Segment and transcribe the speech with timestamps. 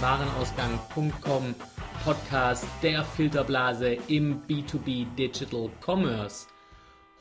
[0.00, 1.56] Warenausgang.com
[2.04, 6.46] Podcast der Filterblase im B2B Digital Commerce.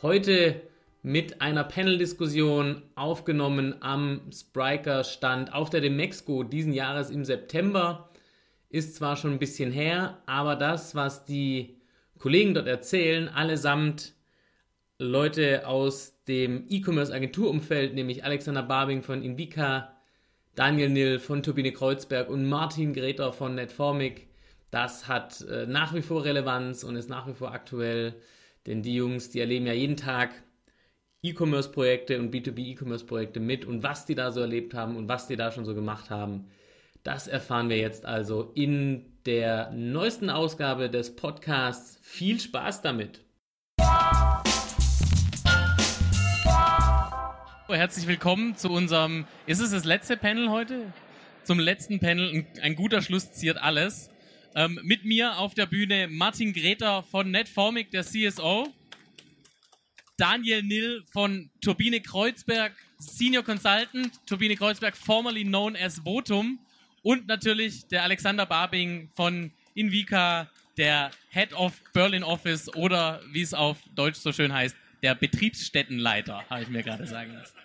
[0.03, 0.61] Heute
[1.01, 8.11] mit einer Panel-Diskussion aufgenommen am Spriker-Stand auf der Demexco diesen Jahres im September.
[8.69, 11.77] Ist zwar schon ein bisschen her, aber das, was die
[12.19, 14.13] Kollegen dort erzählen, allesamt
[14.99, 19.96] Leute aus dem E-Commerce-Agenturumfeld, nämlich Alexander Barbing von Invica,
[20.57, 24.25] Daniel Nill von Turbine Kreuzberg und Martin Greter von Netformic.
[24.71, 28.15] Das hat äh, nach wie vor Relevanz und ist nach wie vor aktuell,
[28.65, 30.31] denn die Jungs, die erleben ja jeden Tag
[31.21, 35.51] E-Commerce-Projekte und B2B-E-Commerce-Projekte mit und was die da so erlebt haben und was die da
[35.51, 36.47] schon so gemacht haben.
[37.03, 41.99] Das erfahren wir jetzt also in der neuesten Ausgabe des Podcasts.
[42.01, 43.26] Viel Spaß damit!
[47.69, 50.93] Herzlich willkommen zu unserem, ist es das letzte Panel heute?
[51.43, 54.09] Zum letzten Panel, ein, ein guter Schluss ziert alles.
[54.55, 58.73] Ähm, mit mir auf der Bühne Martin Greter von Netformic, der CSO.
[60.15, 66.59] Daniel Nill von Turbine Kreuzberg, Senior Consultant, Turbine Kreuzberg, formerly known as Votum.
[67.03, 73.53] Und natürlich der Alexander Barbing von Invica, der Head of Berlin Office oder wie es
[73.53, 74.75] auf Deutsch so schön heißt,
[75.07, 77.55] der Betriebsstättenleiter, habe ich mir gerade sagen lassen.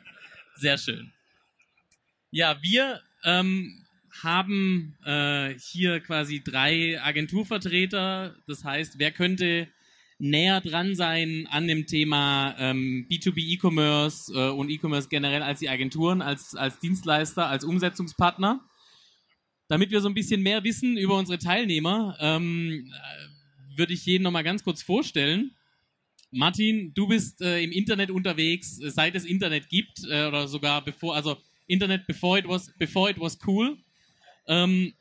[0.55, 1.13] Sehr schön.
[2.31, 3.85] Ja, wir ähm,
[4.23, 8.37] haben äh, hier quasi drei Agenturvertreter.
[8.47, 9.67] Das heißt, wer könnte
[10.21, 15.69] näher dran sein an dem Thema ähm, B2B E-Commerce äh, und E-Commerce generell als die
[15.69, 18.61] Agenturen, als, als Dienstleister, als Umsetzungspartner?
[19.67, 24.23] Damit wir so ein bisschen mehr wissen über unsere Teilnehmer, ähm, äh, würde ich jeden
[24.23, 25.57] nochmal ganz kurz vorstellen.
[26.33, 30.83] Martin, du bist äh, im Internet unterwegs, äh, seit es Internet gibt, äh, oder sogar
[30.83, 33.77] bevor, also Internet before it was, before it was cool.
[34.49, 34.95] Ähm,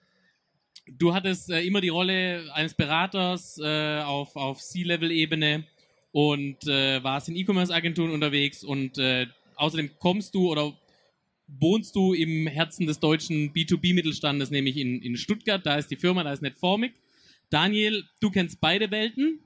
[0.88, 5.64] du hattest äh, immer die Rolle eines Beraters äh, auf, auf C-Level-Ebene
[6.12, 9.00] und äh, warst in E-Commerce-Agenturen unterwegs und
[9.56, 10.78] außerdem kommst du oder
[11.48, 15.66] wohnst du im Herzen des deutschen B2B-Mittelstandes, nämlich in, in Stuttgart.
[15.66, 16.94] Da ist die Firma, da ist Netformic.
[17.50, 19.40] Daniel, du kennst beide Welten.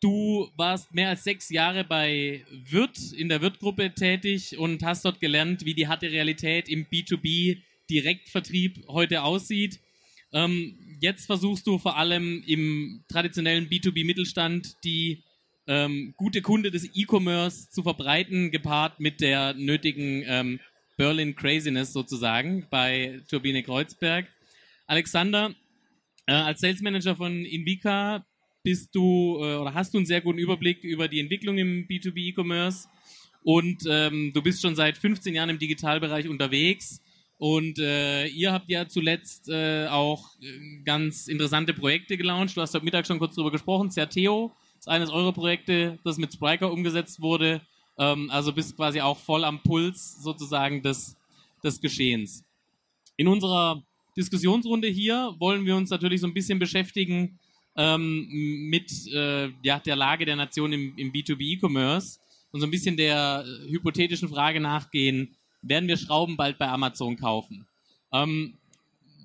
[0.00, 5.20] Du warst mehr als sechs Jahre bei Wirt in der Wirt-Gruppe tätig und hast dort
[5.20, 7.58] gelernt, wie die harte Realität im B2B
[7.90, 9.80] Direktvertrieb heute aussieht.
[10.32, 15.24] Ähm, jetzt versuchst du vor allem im traditionellen B2B Mittelstand die
[15.66, 20.60] ähm, gute Kunde des E-Commerce zu verbreiten, gepaart mit der nötigen ähm,
[20.96, 24.26] Berlin Craziness sozusagen bei Turbine Kreuzberg.
[24.86, 25.54] Alexander,
[26.26, 28.24] äh, als Sales Manager von Invica
[28.62, 32.28] bist du äh, oder hast du einen sehr guten Überblick über die Entwicklung im B2B
[32.28, 32.88] E-Commerce
[33.42, 37.00] und ähm, du bist schon seit 15 Jahren im Digitalbereich unterwegs
[37.38, 42.56] und äh, ihr habt ja zuletzt äh, auch äh, ganz interessante Projekte gelauncht.
[42.56, 43.90] Du hast heute Mittag schon kurz darüber gesprochen.
[43.90, 47.60] Certeo ist eines eurer Projekte, das mit Spriker umgesetzt wurde.
[47.98, 51.16] Ähm, also bist quasi auch voll am Puls sozusagen des,
[51.64, 52.44] des Geschehens.
[53.16, 53.82] In unserer
[54.16, 57.40] Diskussionsrunde hier wollen wir uns natürlich so ein bisschen beschäftigen
[57.76, 58.28] ähm,
[58.68, 62.18] mit äh, ja, der Lage der Nation im, im B2B E-Commerce
[62.50, 67.16] und so ein bisschen der äh, hypothetischen Frage nachgehen, werden wir Schrauben bald bei Amazon
[67.16, 67.66] kaufen?
[68.12, 68.58] Ähm,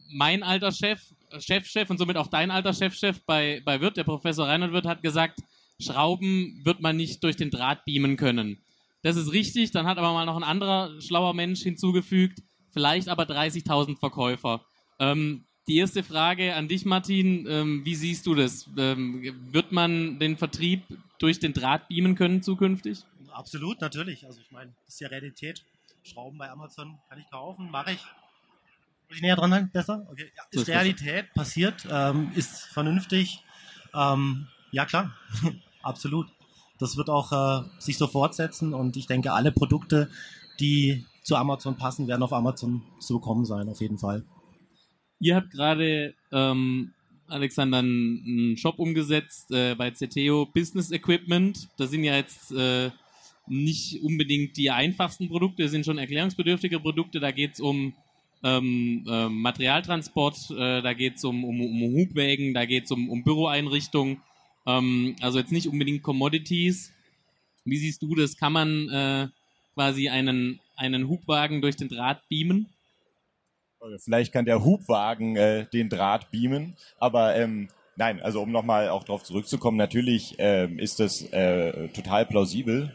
[0.10, 1.02] mein alter Chef,
[1.40, 5.02] Chefchef und somit auch dein alter Chefchef bei, bei Wirt, der Professor Reinhard Wirt, hat
[5.02, 5.40] gesagt,
[5.80, 8.60] Schrauben wird man nicht durch den Draht beamen können.
[9.04, 12.42] Das ist richtig, dann hat aber mal noch ein anderer schlauer Mensch hinzugefügt,
[12.72, 14.66] vielleicht aber 30.000 Verkäufer.
[15.00, 17.46] Ähm, die erste Frage an dich, Martin.
[17.48, 18.70] Ähm, wie siehst du das?
[18.78, 20.84] Ähm, wird man den Vertrieb
[21.20, 23.04] durch den Draht beamen können zukünftig?
[23.32, 24.26] Absolut, natürlich.
[24.26, 25.64] Also ich meine, das ist ja Realität.
[26.04, 28.04] Schrauben bei Amazon kann ich kaufen, mache ich.
[29.08, 29.70] Muss ich näher dran halten?
[29.72, 30.08] Besser?
[30.10, 30.32] Okay.
[30.36, 31.34] Ja, ist, ist Realität, besser.
[31.34, 33.44] passiert, ähm, ist vernünftig.
[33.94, 35.14] Ähm, ja klar,
[35.82, 36.28] absolut.
[36.80, 40.10] Das wird auch äh, sich so fortsetzen und ich denke, alle Produkte,
[40.60, 44.24] die zu Amazon passen, werden auf Amazon zu bekommen sein, auf jeden Fall.
[45.20, 46.94] Ihr habt gerade, ähm,
[47.28, 51.68] Alexander, einen Shop umgesetzt äh, bei CTO Business Equipment.
[51.78, 52.92] Da sind ja jetzt äh,
[53.48, 57.20] nicht unbedingt die einfachsten Produkte, das sind schon erklärungsbedürftige Produkte.
[57.20, 57.94] Da geht es um
[58.44, 63.24] ähm, äh, Materialtransport, da geht es um, um, um Hubwägen, da geht es um, um
[63.24, 64.22] Büroeinrichtungen.
[64.68, 66.94] Ähm, also jetzt nicht unbedingt Commodities.
[67.66, 68.38] Wie siehst du das?
[68.38, 69.28] Kann man äh,
[69.74, 72.68] quasi einen, einen Hubwagen durch den Draht beamen?
[74.00, 79.04] Vielleicht kann der Hubwagen äh, den Draht beamen, aber ähm, nein, also um nochmal auch
[79.04, 82.94] darauf zurückzukommen, natürlich ähm, ist das äh, total plausibel,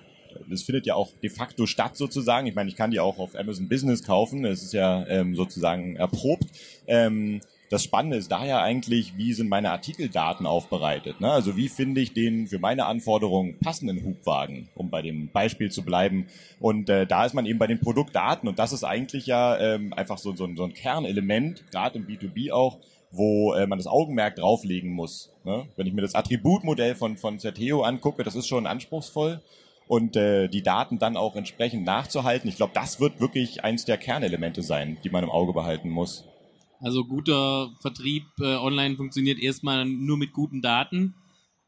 [0.49, 2.47] das findet ja auch de facto statt sozusagen.
[2.47, 4.45] Ich meine, ich kann die auch auf Amazon Business kaufen.
[4.45, 6.47] Es ist ja ähm, sozusagen erprobt.
[6.87, 7.41] Ähm,
[7.73, 11.23] das Spannende ist daher eigentlich, wie sind meine Artikeldaten aufbereitet.
[11.23, 11.33] Ne?
[11.33, 15.83] Also wie finde ich den für meine Anforderungen passenden Hubwagen, um bei dem Beispiel zu
[15.83, 16.27] bleiben.
[16.61, 19.95] Und äh, da ist man eben bei den Produktdaten und das ist eigentlich ja ähm,
[19.95, 22.77] einfach so, so, so ein Kernelement, gerade im B2B auch,
[23.11, 25.31] wo äh, man das Augenmerk drauflegen muss.
[25.45, 25.67] Ne?
[25.77, 29.41] Wenn ich mir das Attributmodell von, von Certeo angucke, das ist schon anspruchsvoll
[29.89, 32.51] und äh, die Daten dann auch entsprechend nachzuhalten.
[32.51, 36.27] Ich glaube, das wird wirklich eins der Kernelemente sein, die man im Auge behalten muss.
[36.83, 41.15] Also guter Vertrieb äh, online funktioniert erstmal nur mit guten Daten.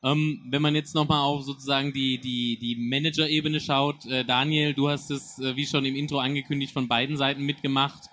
[0.02, 4.88] Ähm, wenn man jetzt nochmal auf sozusagen die, die, die Manager-Ebene schaut, äh, Daniel, du
[4.88, 8.10] hast es, äh, wie schon im Intro angekündigt, von beiden Seiten mitgemacht.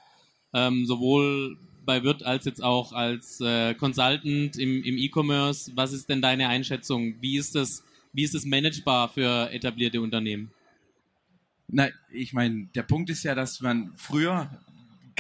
[0.54, 5.72] Ähm, sowohl bei Wirt als jetzt auch als äh, Consultant im, im E-Commerce.
[5.74, 7.16] Was ist denn deine Einschätzung?
[7.20, 7.84] Wie ist das,
[8.14, 10.52] wie ist das managebar für etablierte Unternehmen?
[11.68, 14.52] Na, ich meine, der Punkt ist ja, dass man früher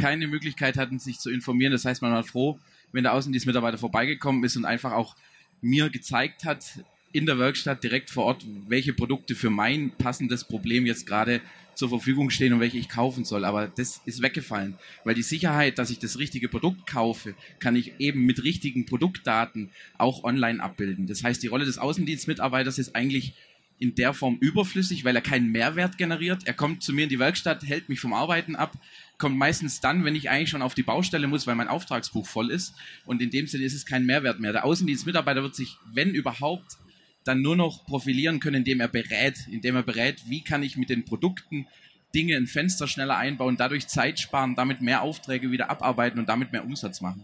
[0.01, 1.71] keine Möglichkeit hatten, sich zu informieren.
[1.71, 2.59] Das heißt, man war froh,
[2.92, 5.15] wenn der Außendienstmitarbeiter vorbeigekommen ist und einfach auch
[5.62, 6.83] mir gezeigt hat,
[7.13, 11.42] in der Werkstatt direkt vor Ort, welche Produkte für mein passendes Problem jetzt gerade
[11.75, 13.45] zur Verfügung stehen und welche ich kaufen soll.
[13.45, 17.94] Aber das ist weggefallen, weil die Sicherheit, dass ich das richtige Produkt kaufe, kann ich
[18.00, 21.07] eben mit richtigen Produktdaten auch online abbilden.
[21.07, 23.33] Das heißt, die Rolle des Außendienstmitarbeiters ist eigentlich
[23.80, 26.45] in der Form überflüssig, weil er keinen Mehrwert generiert.
[26.45, 28.77] Er kommt zu mir in die Werkstatt, hält mich vom Arbeiten ab,
[29.21, 32.51] kommt meistens dann, wenn ich eigentlich schon auf die Baustelle muss, weil mein Auftragsbuch voll
[32.51, 32.73] ist.
[33.06, 34.51] Und in dem Sinne ist es kein Mehrwert mehr.
[34.51, 36.77] Der Außendienstmitarbeiter wird sich, wenn überhaupt,
[37.23, 40.89] dann nur noch profilieren können, indem er berät, indem er berät, wie kann ich mit
[40.89, 41.68] den Produkten
[42.15, 46.51] Dinge in Fenster schneller einbauen, dadurch Zeit sparen, damit mehr Aufträge wieder abarbeiten und damit
[46.51, 47.23] mehr Umsatz machen.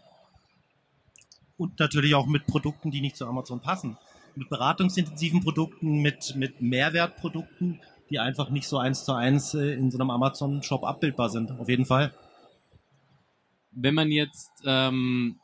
[1.57, 3.97] Und natürlich auch mit Produkten, die nicht zu Amazon passen
[4.37, 7.79] mit beratungsintensiven Produkten, mit, mit Mehrwertprodukten,
[8.09, 11.51] die einfach nicht so eins zu eins äh, in so einem Amazon-Shop abbildbar sind.
[11.51, 12.13] Auf jeden Fall.
[13.71, 15.35] Wenn man jetzt ähm,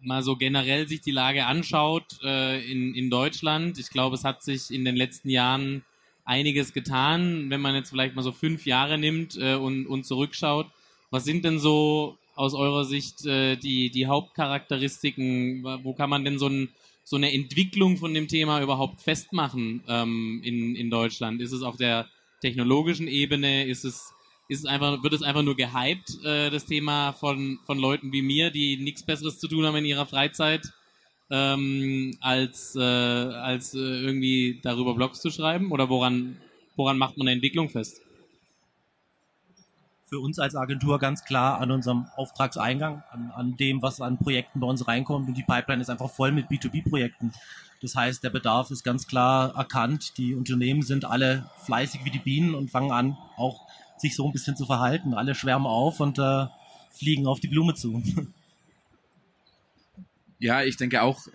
[0.00, 4.42] mal so generell sich die Lage anschaut äh, in, in Deutschland, ich glaube, es hat
[4.42, 5.84] sich in den letzten Jahren
[6.24, 7.50] einiges getan.
[7.50, 10.66] Wenn man jetzt vielleicht mal so fünf Jahre nimmt äh, und, und zurückschaut,
[11.10, 15.64] was sind denn so aus eurer Sicht äh, die, die Hauptcharakteristiken?
[15.82, 16.68] Wo kann man denn so ein
[17.08, 21.40] so eine Entwicklung von dem Thema überhaupt festmachen ähm, in, in Deutschland?
[21.40, 22.06] Ist es auf der
[22.42, 23.64] technologischen Ebene?
[23.64, 24.12] Ist es,
[24.48, 28.20] ist es einfach, wird es einfach nur gehypt, äh, das Thema von, von Leuten wie
[28.20, 30.70] mir, die nichts Besseres zu tun haben in ihrer Freizeit,
[31.30, 35.72] ähm, als, äh, als äh, irgendwie darüber Blogs zu schreiben?
[35.72, 36.36] Oder woran,
[36.76, 38.02] woran macht man eine Entwicklung fest?
[40.08, 44.60] Für uns als Agentur ganz klar an unserem Auftragseingang, an, an dem, was an Projekten
[44.60, 45.28] bei uns reinkommt.
[45.28, 47.32] Und die Pipeline ist einfach voll mit B2B-Projekten.
[47.82, 50.16] Das heißt, der Bedarf ist ganz klar erkannt.
[50.16, 53.66] Die Unternehmen sind alle fleißig wie die Bienen und fangen an, auch
[53.98, 55.14] sich so ein bisschen zu verhalten.
[55.14, 56.46] Alle schwärmen auf und äh,
[56.90, 58.02] fliegen auf die Blume zu.
[60.40, 61.26] Ja, ich denke auch,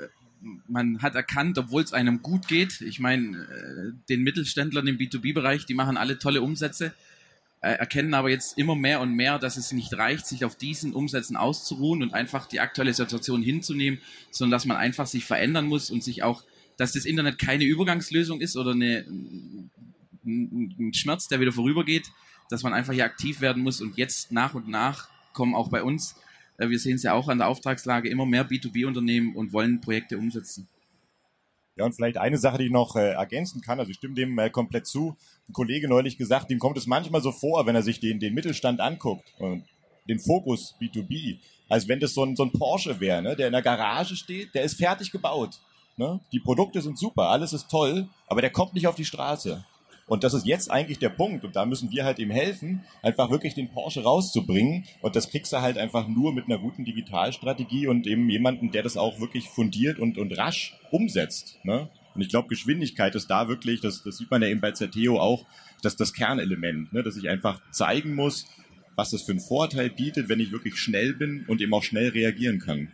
[0.66, 2.80] man hat erkannt, obwohl es einem gut geht.
[2.80, 7.13] Ich meine, äh, den Mittelständlern im B2B-Bereich, die machen alle tolle Umsätze äh,
[7.72, 11.38] erkennen aber jetzt immer mehr und mehr, dass es nicht reicht, sich auf diesen Umsätzen
[11.38, 14.02] auszuruhen und einfach die aktuelle Situation hinzunehmen,
[14.32, 16.44] sondern dass man einfach sich verändern muss und sich auch,
[16.78, 19.06] dass das Internet keine Übergangslösung ist oder eine,
[20.26, 22.12] ein Schmerz, der wieder vorübergeht,
[22.50, 25.84] dass man einfach hier aktiv werden muss und jetzt nach und nach kommen auch bei
[25.84, 26.16] uns,
[26.58, 30.18] äh, wir sehen es ja auch an der Auftragslage, immer mehr B2B-Unternehmen und wollen Projekte
[30.18, 30.68] umsetzen.
[31.76, 34.38] Ja, und vielleicht eine Sache, die ich noch äh, ergänzen kann, also ich stimme dem
[34.38, 35.16] äh, komplett zu.
[35.50, 38.34] Ein Kollege neulich gesagt, dem kommt es manchmal so vor, wenn er sich den, den
[38.34, 39.64] Mittelstand anguckt und
[40.08, 41.40] den Fokus B2B,
[41.70, 44.54] als wenn das so ein, so ein Porsche wäre, ne, der in der Garage steht,
[44.54, 45.60] der ist fertig gebaut.
[45.98, 46.20] Ne?
[46.32, 49.64] Die Produkte sind super, alles ist toll, aber der kommt nicht auf die Straße.
[50.06, 51.46] Und das ist jetzt eigentlich der Punkt.
[51.46, 54.86] Und da müssen wir halt ihm helfen, einfach wirklich den Porsche rauszubringen.
[55.02, 58.84] Und das kriegst du halt einfach nur mit einer guten Digitalstrategie und eben jemanden, der
[58.84, 61.60] das auch wirklich fundiert und, und rasch umsetzt.
[61.64, 61.90] Ne?
[62.16, 65.20] Und ich glaube, Geschwindigkeit ist da wirklich, das, das sieht man ja eben bei Zerteo
[65.20, 65.46] auch,
[65.82, 67.04] dass das Kernelement, ne?
[67.04, 68.46] dass ich einfach zeigen muss,
[68.96, 72.10] was das für einen Vorteil bietet, wenn ich wirklich schnell bin und eben auch schnell
[72.10, 72.92] reagieren kann.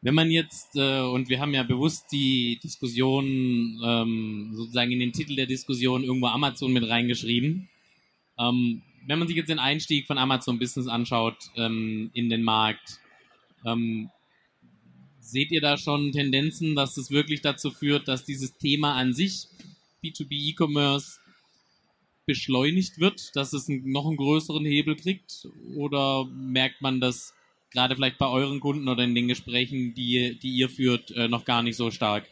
[0.00, 5.12] Wenn man jetzt, äh, und wir haben ja bewusst die Diskussion ähm, sozusagen in den
[5.12, 7.68] Titel der Diskussion irgendwo Amazon mit reingeschrieben.
[8.38, 13.00] Ähm, wenn man sich jetzt den Einstieg von Amazon Business anschaut ähm, in den Markt,
[13.64, 14.10] ähm,
[15.18, 19.48] seht ihr da schon Tendenzen, dass es wirklich dazu führt, dass dieses Thema an sich,
[20.04, 21.18] B2B E-Commerce,
[22.24, 25.48] beschleunigt wird, dass es noch einen größeren Hebel kriegt?
[25.74, 27.34] Oder merkt man das
[27.70, 31.44] gerade vielleicht bei euren Kunden oder in den Gesprächen, die, die ihr führt, äh, noch
[31.44, 32.26] gar nicht so stark?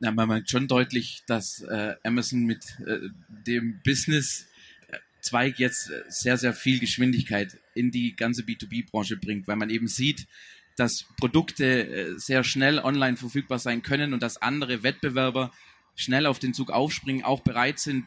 [0.00, 2.98] Ja, man merkt schon deutlich, dass äh, Amazon mit äh,
[3.46, 4.46] dem Business
[5.24, 10.26] Zweig jetzt sehr, sehr viel Geschwindigkeit in die ganze B2B-Branche bringt, weil man eben sieht,
[10.76, 15.50] dass Produkte äh, sehr schnell online verfügbar sein können und dass andere Wettbewerber
[15.94, 18.04] schnell auf den Zug aufspringen, auch bereit sind,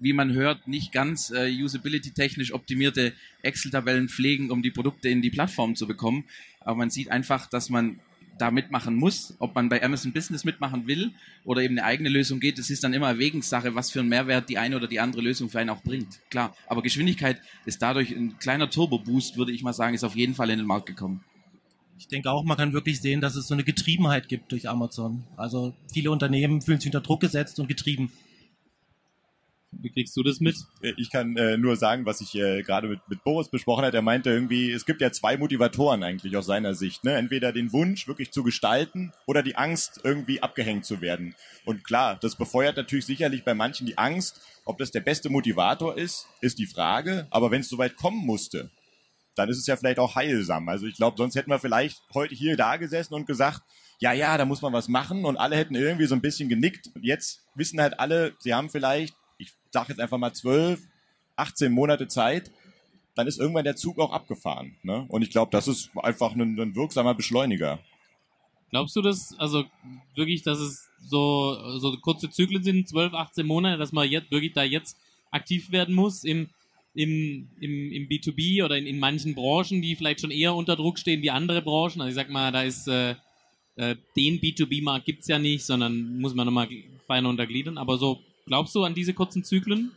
[0.00, 5.30] wie man hört, nicht ganz äh, usability-technisch optimierte Excel-Tabellen pflegen, um die Produkte in die
[5.30, 6.24] Plattform zu bekommen.
[6.60, 8.00] Aber man sieht einfach, dass man
[8.40, 11.12] da mitmachen muss, ob man bei Amazon Business mitmachen will
[11.44, 14.48] oder eben eine eigene Lösung geht, das ist dann immer Erwägungssache, was für einen Mehrwert
[14.48, 16.20] die eine oder die andere Lösung für einen auch bringt.
[16.30, 20.34] Klar, aber Geschwindigkeit ist dadurch ein kleiner Turbo-Boost, würde ich mal sagen, ist auf jeden
[20.34, 21.22] Fall in den Markt gekommen.
[21.98, 25.24] Ich denke auch, man kann wirklich sehen, dass es so eine Getriebenheit gibt durch Amazon.
[25.36, 28.10] Also viele Unternehmen fühlen sich unter Druck gesetzt und getrieben.
[29.72, 30.56] Wie kriegst du das mit?
[30.96, 33.94] Ich kann äh, nur sagen, was ich äh, gerade mit, mit Boris besprochen hat.
[33.94, 37.04] Er meinte irgendwie, es gibt ja zwei Motivatoren eigentlich aus seiner Sicht.
[37.04, 37.14] Ne?
[37.14, 41.34] Entweder den Wunsch, wirklich zu gestalten oder die Angst, irgendwie abgehängt zu werden.
[41.64, 44.40] Und klar, das befeuert natürlich sicherlich bei manchen die Angst.
[44.64, 47.26] Ob das der beste Motivator ist, ist die Frage.
[47.30, 48.70] Aber wenn es soweit kommen musste,
[49.36, 50.68] dann ist es ja vielleicht auch heilsam.
[50.68, 53.62] Also ich glaube, sonst hätten wir vielleicht heute hier da gesessen und gesagt,
[54.00, 56.90] ja, ja, da muss man was machen und alle hätten irgendwie so ein bisschen genickt.
[57.00, 59.14] Jetzt wissen halt alle, sie haben vielleicht
[59.70, 60.80] sage jetzt einfach mal 12,
[61.36, 62.50] 18 Monate Zeit,
[63.14, 64.76] dann ist irgendwann der Zug auch abgefahren.
[64.82, 65.04] Ne?
[65.08, 67.80] Und ich glaube, das ist einfach ein, ein, wirksamer Beschleuniger.
[68.70, 69.64] Glaubst du das, also
[70.14, 74.52] wirklich, dass es so, so kurze Zyklen sind, 12, 18 Monate, dass man jetzt wirklich
[74.52, 74.96] da jetzt
[75.30, 76.48] aktiv werden muss im,
[76.94, 80.98] im, im, im B2B oder in, in manchen Branchen, die vielleicht schon eher unter Druck
[80.98, 82.00] stehen wie andere Branchen?
[82.00, 83.16] Also ich sag mal, da ist äh,
[83.76, 86.68] äh, den B2B-Markt gibt es ja nicht, sondern muss man nochmal
[87.06, 87.76] feiner untergliedern.
[87.76, 89.92] Aber so Glaubst du an diese kurzen Zyklen?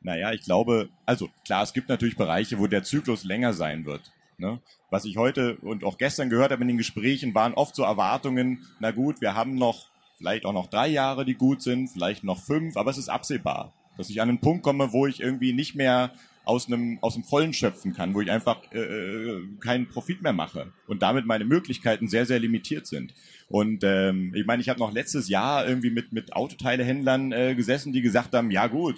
[0.00, 4.10] Naja, ich glaube, also klar, es gibt natürlich Bereiche, wo der Zyklus länger sein wird.
[4.36, 4.60] Ne?
[4.90, 8.66] Was ich heute und auch gestern gehört habe in den Gesprächen, waren oft so Erwartungen,
[8.80, 9.86] na gut, wir haben noch
[10.18, 13.72] vielleicht auch noch drei Jahre, die gut sind, vielleicht noch fünf, aber es ist absehbar,
[13.96, 16.10] dass ich an einen Punkt komme, wo ich irgendwie nicht mehr
[16.44, 20.32] aus einem aus dem Vollen schöpfen kann, wo ich einfach äh, äh keinen Profit mehr
[20.32, 23.14] mache und damit meine Möglichkeiten sehr sehr limitiert sind.
[23.48, 27.92] Und ähm, ich meine, ich habe noch letztes Jahr irgendwie mit, mit Autoteilehändlern äh, gesessen,
[27.92, 28.96] die gesagt haben, ja gut,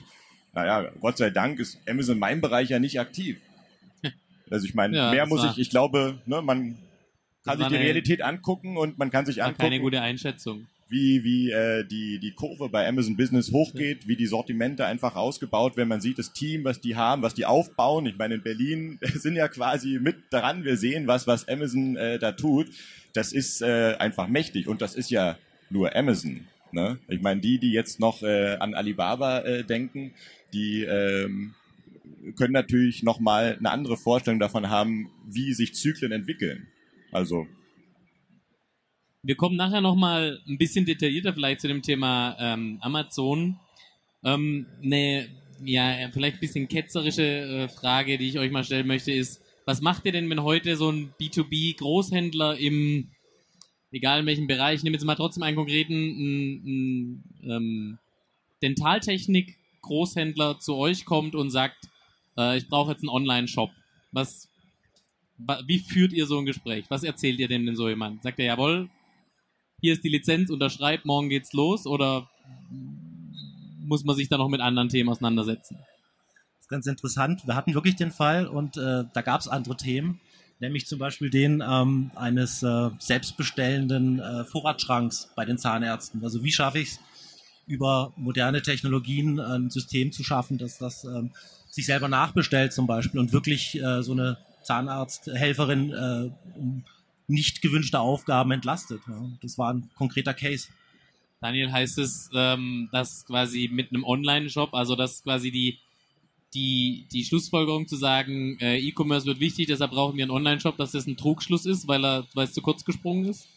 [0.54, 3.38] naja, Gott sei Dank ist Amazon in meinem Bereich ja nicht aktiv.
[4.48, 6.78] Also ich meine, ja, mehr muss ich, ich glaube, ne, man
[7.44, 9.58] kann sich die Realität angucken und man kann sich angucken.
[9.58, 10.68] Keine gute Einschätzung.
[10.88, 15.76] Wie, wie äh, die, die Kurve bei Amazon Business hochgeht, wie die Sortimente einfach ausgebaut
[15.76, 15.88] werden.
[15.88, 18.06] Man sieht das Team, was die haben, was die aufbauen.
[18.06, 20.62] Ich meine, in Berlin sind ja quasi mit dran.
[20.62, 22.68] Wir sehen was, was Amazon äh, da tut
[23.16, 25.38] das ist äh, einfach mächtig und das ist ja
[25.70, 26.46] nur Amazon.
[26.72, 26.98] Ne?
[27.08, 30.12] Ich meine, die, die jetzt noch äh, an Alibaba äh, denken,
[30.52, 31.54] die ähm,
[32.36, 36.66] können natürlich nochmal eine andere Vorstellung davon haben, wie sich Zyklen entwickeln.
[37.12, 37.46] Also
[39.26, 43.58] wir kommen nachher nochmal ein bisschen detaillierter vielleicht zu dem Thema ähm, Amazon.
[44.24, 45.28] Ähm, eine
[45.64, 49.80] ja, vielleicht ein bisschen ketzerische äh, Frage, die ich euch mal stellen möchte, ist, was
[49.80, 53.10] macht ihr denn, wenn heute so ein B2B-Großhändler im,
[53.90, 57.98] egal in welchem Bereich, ich nehme jetzt mal trotzdem einen konkreten ein, ein, ähm,
[58.62, 61.88] Dentaltechnik-Großhändler zu euch kommt und sagt,
[62.38, 63.70] äh, ich brauche jetzt einen Online-Shop.
[64.12, 64.48] Was,
[65.66, 66.84] wie führt ihr so ein Gespräch?
[66.90, 68.22] Was erzählt ihr denn denn so jemand?
[68.22, 68.88] Sagt er, jawohl,
[69.86, 72.28] hier ist die Lizenz, unterschreibt, morgen geht's los oder
[73.84, 75.78] muss man sich da noch mit anderen Themen auseinandersetzen?
[76.66, 77.46] ist ganz interessant.
[77.46, 80.20] Wir hatten wirklich den Fall und äh, da gab es andere Themen,
[80.58, 86.24] nämlich zum Beispiel den ähm, eines äh, selbstbestellenden äh, Vorratsschranks bei den Zahnärzten.
[86.24, 87.00] Also wie schaffe ich es,
[87.68, 91.30] über moderne Technologien ein System zu schaffen, dass das ähm,
[91.70, 96.30] sich selber nachbestellt zum Beispiel und wirklich äh, so eine Zahnarzthelferin äh,
[97.28, 99.00] nicht gewünschte Aufgaben entlastet.
[99.08, 99.28] Ja.
[99.42, 100.68] Das war ein konkreter Case.
[101.40, 105.78] Daniel, heißt es, ähm, dass quasi mit einem Online-Shop, also dass quasi die
[106.54, 110.92] die, die Schlussfolgerung zu sagen, äh, E-Commerce wird wichtig, deshalb brauchen wir einen Online-Shop, dass
[110.92, 113.48] das ein Trugschluss ist, weil, er, weil es zu kurz gesprungen ist?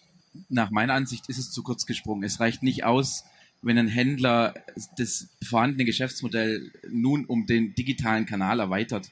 [0.49, 2.23] Nach meiner Ansicht ist es zu kurz gesprungen.
[2.23, 3.23] Es reicht nicht aus,
[3.61, 4.53] wenn ein Händler
[4.97, 9.09] das vorhandene Geschäftsmodell nun um den digitalen Kanal erweitert.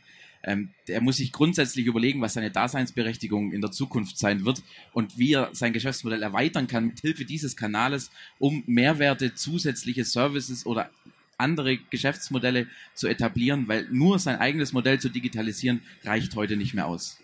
[0.48, 4.64] Ähm, der muss sich grundsätzlich überlegen, was seine Daseinsberechtigung in der Zukunft sein wird
[4.94, 10.66] und wie er sein Geschäftsmodell erweitern kann mit Hilfe dieses Kanales, um Mehrwerte, zusätzliche Services
[10.66, 10.90] oder
[11.38, 16.88] andere Geschäftsmodelle zu etablieren, weil nur sein eigenes Modell zu digitalisieren reicht heute nicht mehr
[16.88, 17.20] aus.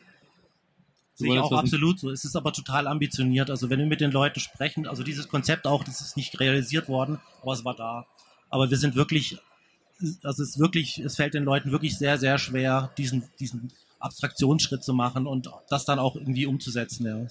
[1.16, 2.10] Sehe ich auch absolut so.
[2.10, 3.50] Es ist aber total ambitioniert.
[3.50, 6.90] Also wenn wir mit den Leuten sprechen, also dieses Konzept auch, das ist nicht realisiert
[6.90, 8.06] worden, aber es war da.
[8.50, 9.38] Aber wir sind wirklich,
[10.24, 14.84] also es ist wirklich, es fällt den Leuten wirklich sehr, sehr schwer, diesen, diesen Abstraktionsschritt
[14.84, 17.06] zu machen und das dann auch irgendwie umzusetzen.
[17.06, 17.28] Ja,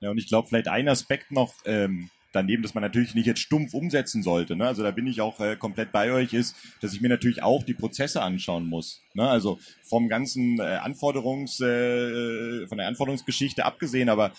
[0.00, 3.40] ja und ich glaube, vielleicht ein Aspekt noch, ähm, daneben, dass man natürlich nicht jetzt
[3.40, 4.54] stumpf umsetzen sollte.
[4.54, 4.66] Ne?
[4.66, 7.62] Also da bin ich auch äh, komplett bei euch, ist, dass ich mir natürlich auch
[7.62, 9.00] die Prozesse anschauen muss.
[9.14, 9.28] Ne?
[9.28, 14.32] Also vom ganzen äh, Anforderungs, äh, von der Anforderungsgeschichte abgesehen, aber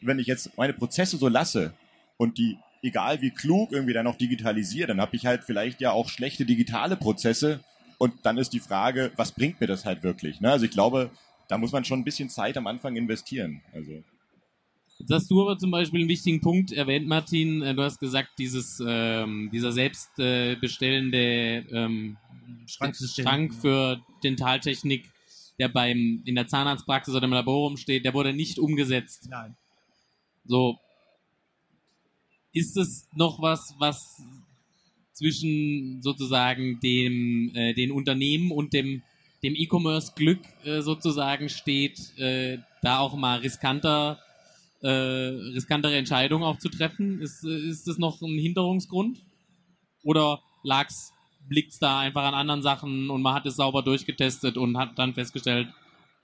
[0.00, 1.72] wenn ich jetzt meine Prozesse so lasse
[2.16, 5.90] und die egal wie klug irgendwie dann noch digitalisiere, dann habe ich halt vielleicht ja
[5.92, 7.60] auch schlechte digitale Prozesse
[7.98, 10.40] und dann ist die Frage, was bringt mir das halt wirklich?
[10.40, 10.50] Ne?
[10.50, 11.10] Also ich glaube,
[11.48, 13.62] da muss man schon ein bisschen Zeit am Anfang investieren.
[13.72, 14.02] Also
[14.98, 17.62] Jetzt hast du aber zum Beispiel einen wichtigen Punkt erwähnt, Martin.
[17.62, 22.16] Äh, du hast gesagt, dieses, ähm, dieser selbstbestellende äh, ähm,
[22.66, 25.10] Schrank für Dentaltechnik,
[25.58, 29.26] der beim in der Zahnarztpraxis oder im Labor rumsteht, der wurde nicht umgesetzt.
[29.28, 29.56] Nein.
[30.46, 30.78] So,
[32.54, 34.22] ist es noch was, was
[35.12, 39.02] zwischen sozusagen dem äh, den Unternehmen und dem
[39.42, 44.18] dem E-Commerce-Glück äh, sozusagen steht, äh, da auch mal riskanter
[44.80, 47.20] äh, riskantere Entscheidungen auch zu treffen?
[47.20, 49.18] Ist, äh, ist das noch ein Hinderungsgrund?
[50.02, 51.12] Oder lag's,
[51.48, 55.14] liegt's da einfach an anderen Sachen und man hat es sauber durchgetestet und hat dann
[55.14, 55.68] festgestellt,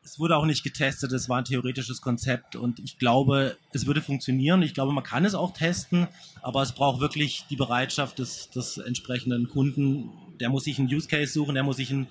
[0.02, 4.00] es wurde auch nicht getestet, es war ein theoretisches Konzept und ich glaube, es würde
[4.00, 4.62] funktionieren.
[4.62, 6.08] Ich glaube, man kann es auch testen,
[6.42, 10.10] aber es braucht wirklich die Bereitschaft des, des entsprechenden Kunden.
[10.40, 12.08] Der muss sich einen Use Case suchen, der muss sich einen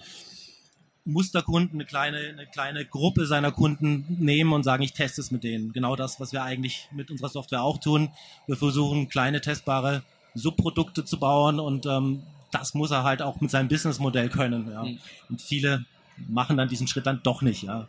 [1.05, 5.43] Musterkunden, eine kleine, eine kleine Gruppe seiner Kunden nehmen und sagen, ich teste es mit
[5.43, 5.73] denen.
[5.73, 8.09] Genau das, was wir eigentlich mit unserer Software auch tun.
[8.45, 10.03] Wir versuchen, kleine testbare
[10.35, 14.69] Subprodukte zu bauen und ähm, das muss er halt auch mit seinem Businessmodell können.
[14.71, 14.83] Ja.
[14.83, 14.99] Mhm.
[15.29, 15.85] Und viele
[16.27, 17.63] machen dann diesen Schritt dann doch nicht.
[17.63, 17.87] Ja.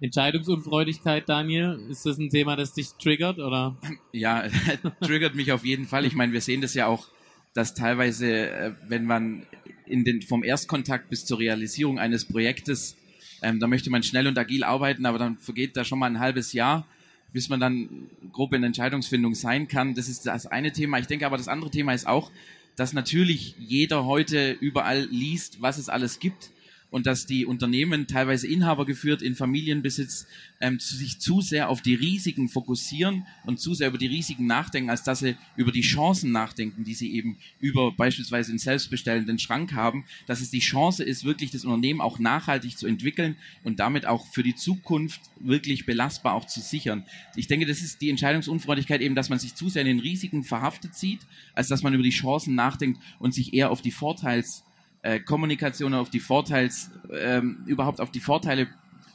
[0.00, 3.76] Entscheidungsunfreudigkeit, Daniel, ist das ein Thema, das dich triggert oder?
[4.12, 4.44] Ja,
[5.00, 6.04] triggert mich auf jeden Fall.
[6.04, 7.08] Ich meine, wir sehen das ja auch,
[7.54, 9.46] dass teilweise, äh, wenn man
[9.86, 12.96] in den, vom Erstkontakt bis zur Realisierung eines Projektes,
[13.40, 16.20] ähm, da möchte man schnell und agil arbeiten, aber dann vergeht da schon mal ein
[16.20, 16.86] halbes Jahr,
[17.32, 17.88] bis man dann
[18.32, 19.94] grob in Entscheidungsfindung sein kann.
[19.94, 20.98] Das ist das eine Thema.
[20.98, 22.30] Ich denke aber, das andere Thema ist auch,
[22.76, 26.50] dass natürlich jeder heute überall liest, was es alles gibt
[26.96, 30.26] und dass die Unternehmen teilweise Inhaber geführt in Familienbesitz
[30.62, 34.88] ähm, sich zu sehr auf die Risiken fokussieren und zu sehr über die Risiken nachdenken,
[34.88, 39.74] als dass sie über die Chancen nachdenken, die sie eben über beispielsweise einen selbstbestellenden Schrank
[39.74, 44.06] haben, dass es die Chance ist, wirklich das Unternehmen auch nachhaltig zu entwickeln und damit
[44.06, 47.04] auch für die Zukunft wirklich belastbar auch zu sichern.
[47.34, 50.44] Ich denke, das ist die Entscheidungsunfreudigkeit eben, dass man sich zu sehr in den Risiken
[50.44, 51.20] verhaftet sieht,
[51.54, 54.64] als dass man über die Chancen nachdenkt und sich eher auf die Vorteils
[55.06, 58.66] äh, Kommunikation auf die Vorteils, ähm, überhaupt auf die Vorteile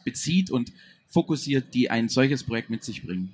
[0.06, 0.72] bezieht und
[1.08, 3.32] fokussiert, die ein solches Projekt mit sich bringen.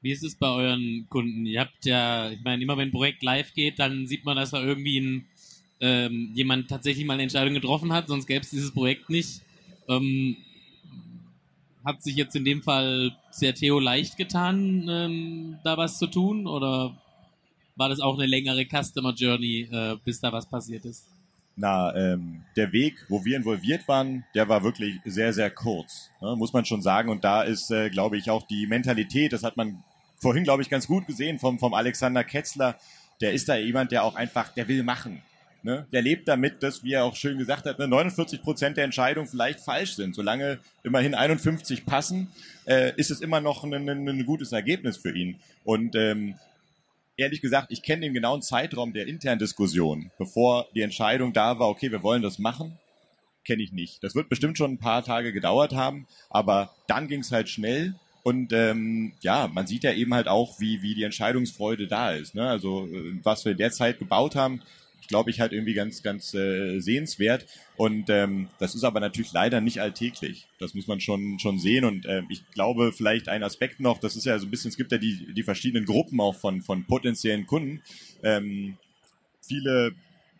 [0.00, 1.46] Wie ist es bei euren Kunden?
[1.46, 4.50] Ihr habt ja, ich meine, immer wenn ein Projekt live geht, dann sieht man, dass
[4.50, 5.26] da irgendwie ein,
[5.80, 9.40] ähm, jemand tatsächlich mal eine Entscheidung getroffen hat, sonst gäbe es dieses Projekt nicht.
[9.88, 10.36] Ähm,
[11.84, 16.48] hat sich jetzt in dem Fall sehr Theo leicht getan, ähm, da was zu tun?
[16.48, 16.96] Oder
[17.76, 21.06] war das auch eine längere Customer Journey, äh, bis da was passiert ist?
[21.56, 26.34] Na, ähm, der Weg, wo wir involviert waren, der war wirklich sehr, sehr kurz, ne,
[26.36, 27.10] muss man schon sagen.
[27.10, 29.82] Und da ist, äh, glaube ich, auch die Mentalität, das hat man
[30.16, 32.76] vorhin, glaube ich, ganz gut gesehen vom, vom Alexander Ketzler,
[33.20, 35.22] der ist da jemand, der auch einfach, der will machen.
[35.62, 35.86] Ne?
[35.92, 39.28] Der lebt damit, dass, wie er auch schön gesagt hat, ne, 49 Prozent der Entscheidungen
[39.28, 40.14] vielleicht falsch sind.
[40.14, 42.28] Solange immerhin 51 passen,
[42.66, 45.36] äh, ist es immer noch ein, ein, ein gutes Ergebnis für ihn.
[45.64, 46.34] Und ähm,
[47.16, 51.68] ehrlich gesagt, ich kenne den genauen Zeitraum der internen Diskussion, bevor die Entscheidung da war,
[51.68, 52.78] okay, wir wollen das machen,
[53.44, 54.02] kenne ich nicht.
[54.02, 57.94] Das wird bestimmt schon ein paar Tage gedauert haben, aber dann ging es halt schnell
[58.22, 62.34] und ähm, ja, man sieht ja eben halt auch, wie, wie die Entscheidungsfreude da ist.
[62.34, 62.48] Ne?
[62.48, 64.62] Also äh, was wir derzeit gebaut haben,
[65.08, 67.46] glaube ich, halt irgendwie ganz, ganz äh, sehenswert.
[67.76, 70.46] Und ähm, das ist aber natürlich leider nicht alltäglich.
[70.58, 71.84] Das muss man schon, schon sehen.
[71.84, 74.76] Und ähm, ich glaube, vielleicht ein Aspekt noch, das ist ja so ein bisschen, es
[74.76, 77.82] gibt ja die, die verschiedenen Gruppen auch von, von potenziellen Kunden.
[78.22, 78.76] Ähm,
[79.40, 79.94] viele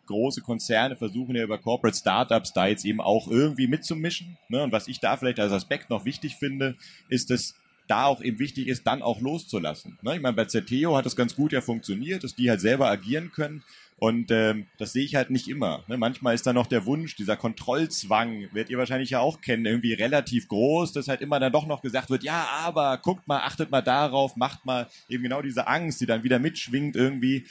[0.07, 4.37] große Konzerne versuchen ja über Corporate Startups da jetzt eben auch irgendwie mitzumischen.
[4.49, 4.63] Ne?
[4.63, 6.77] Und was ich da vielleicht als Aspekt noch wichtig finde,
[7.09, 7.55] ist, dass
[7.87, 9.99] da auch eben wichtig ist, dann auch loszulassen.
[10.03, 10.17] Ne?
[10.17, 13.31] Ich meine, bei Zerteo hat das ganz gut ja funktioniert, dass die halt selber agieren
[13.33, 13.63] können.
[13.97, 15.85] Und ähm, das sehe ich halt nicht immer.
[15.87, 15.97] Ne?
[15.97, 19.93] Manchmal ist da noch der Wunsch, dieser Kontrollzwang, werdet ihr wahrscheinlich ja auch kennen, irgendwie
[19.93, 23.71] relativ groß, dass halt immer dann doch noch gesagt wird, ja, aber guckt mal, achtet
[23.71, 27.47] mal darauf, macht mal eben genau diese Angst, die dann wieder mitschwingt irgendwie.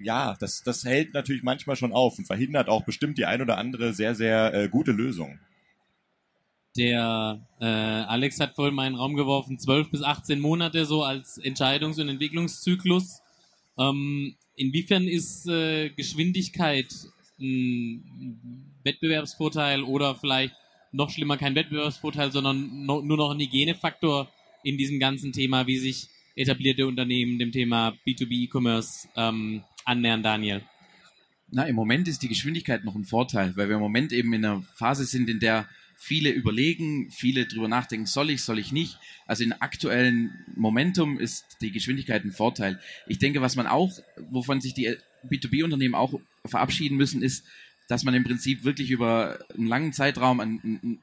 [0.00, 3.56] Ja, das, das hält natürlich manchmal schon auf und verhindert auch bestimmt die ein oder
[3.56, 5.38] andere sehr, sehr äh, gute Lösung.
[6.76, 11.04] Der äh, Alex hat vorhin mal in den Raum geworfen, 12 bis 18 Monate so
[11.04, 13.22] als Entscheidungs- und Entwicklungszyklus.
[13.78, 16.88] Ähm, Inwiefern ist äh, Geschwindigkeit
[17.40, 20.54] ein Wettbewerbsvorteil oder vielleicht
[20.92, 24.30] noch schlimmer kein Wettbewerbsvorteil, sondern no, nur noch ein Hygienefaktor
[24.62, 30.62] in diesem ganzen Thema, wie sich etablierte Unternehmen dem Thema B2B E-Commerce ähm, annähern, Daniel?
[31.50, 34.44] Na, im Moment ist die Geschwindigkeit noch ein Vorteil, weil wir im Moment eben in
[34.44, 35.68] einer Phase sind, in der
[36.04, 38.98] viele überlegen, viele drüber nachdenken, soll ich, soll ich nicht.
[39.26, 42.78] Also in aktuellen Momentum ist die Geschwindigkeit ein Vorteil.
[43.06, 43.90] Ich denke, was man auch,
[44.30, 47.44] wovon sich die B2B-Unternehmen auch verabschieden müssen, ist,
[47.88, 51.02] dass man im Prinzip wirklich über einen langen Zeitraum ein, ein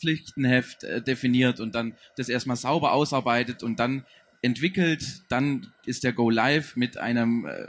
[0.00, 4.04] Pflichtenheft äh, definiert und dann das erstmal sauber ausarbeitet und dann
[4.42, 7.66] entwickelt, dann ist der Go Live mit einem, äh,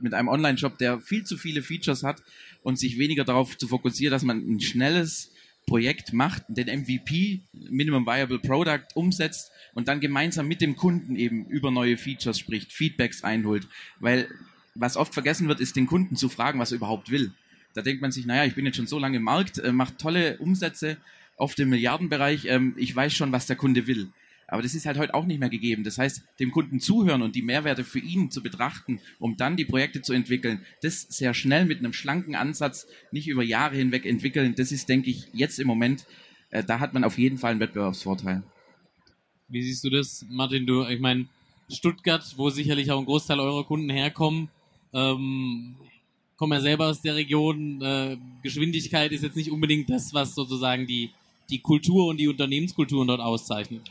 [0.00, 2.22] mit einem Online-Shop, der viel zu viele Features hat
[2.62, 5.30] und sich weniger darauf zu fokussieren, dass man ein schnelles
[5.66, 11.46] Projekt macht, den MVP, Minimum Viable Product, umsetzt und dann gemeinsam mit dem Kunden eben
[11.46, 13.66] über neue Features spricht, Feedbacks einholt.
[13.98, 14.28] Weil
[14.74, 17.32] was oft vergessen wird, ist den Kunden zu fragen, was er überhaupt will.
[17.74, 19.98] Da denkt man sich, naja, ich bin jetzt schon so lange im Markt, äh, macht
[19.98, 20.96] tolle Umsätze
[21.36, 24.08] auf dem Milliardenbereich, ähm, ich weiß schon, was der Kunde will.
[24.48, 25.82] Aber das ist halt heute auch nicht mehr gegeben.
[25.82, 29.64] Das heißt, dem Kunden zuhören und die Mehrwerte für ihn zu betrachten, um dann die
[29.64, 34.54] Projekte zu entwickeln, das sehr schnell mit einem schlanken Ansatz, nicht über Jahre hinweg entwickeln,
[34.56, 36.06] das ist, denke ich, jetzt im Moment,
[36.50, 38.44] äh, da hat man auf jeden Fall einen Wettbewerbsvorteil.
[39.48, 40.66] Wie siehst du das, Martin?
[40.66, 41.26] Du, ich meine,
[41.68, 44.48] Stuttgart, wo sicherlich auch ein Großteil eurer Kunden herkommen,
[44.92, 45.76] ähm,
[46.36, 47.82] kommen ja selber aus der Region.
[47.82, 51.10] Äh, Geschwindigkeit ist jetzt nicht unbedingt das, was sozusagen die,
[51.50, 53.90] die Kultur und die Unternehmenskulturen dort auszeichnet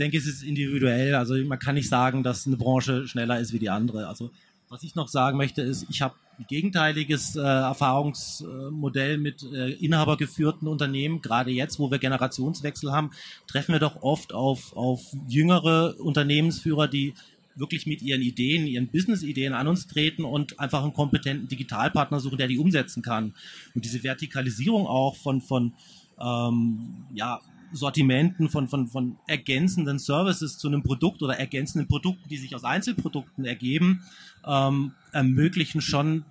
[0.00, 1.14] denke, es ist individuell.
[1.14, 4.08] Also man kann nicht sagen, dass eine Branche schneller ist wie die andere.
[4.08, 4.30] Also
[4.68, 10.68] was ich noch sagen möchte, ist, ich habe ein gegenteiliges äh, Erfahrungsmodell mit äh, inhabergeführten
[10.68, 11.20] Unternehmen.
[11.20, 13.10] Gerade jetzt, wo wir Generationswechsel haben,
[13.46, 17.14] treffen wir doch oft auf, auf jüngere Unternehmensführer, die
[17.56, 22.38] wirklich mit ihren Ideen, ihren Business-Ideen an uns treten und einfach einen kompetenten Digitalpartner suchen,
[22.38, 23.34] der die umsetzen kann.
[23.74, 25.74] Und diese Vertikalisierung auch von, von
[26.20, 27.40] ähm, ja,
[27.72, 32.64] Sortimenten von, von, von ergänzenden Services zu einem Produkt oder ergänzenden Produkten, die sich aus
[32.64, 34.02] Einzelprodukten ergeben,
[34.46, 36.24] ähm, ermöglichen schon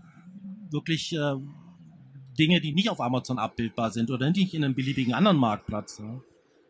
[0.71, 1.35] wirklich äh,
[2.37, 5.99] Dinge, die nicht auf Amazon abbildbar sind oder nicht in einem beliebigen anderen Marktplatz.
[5.99, 6.21] Ja.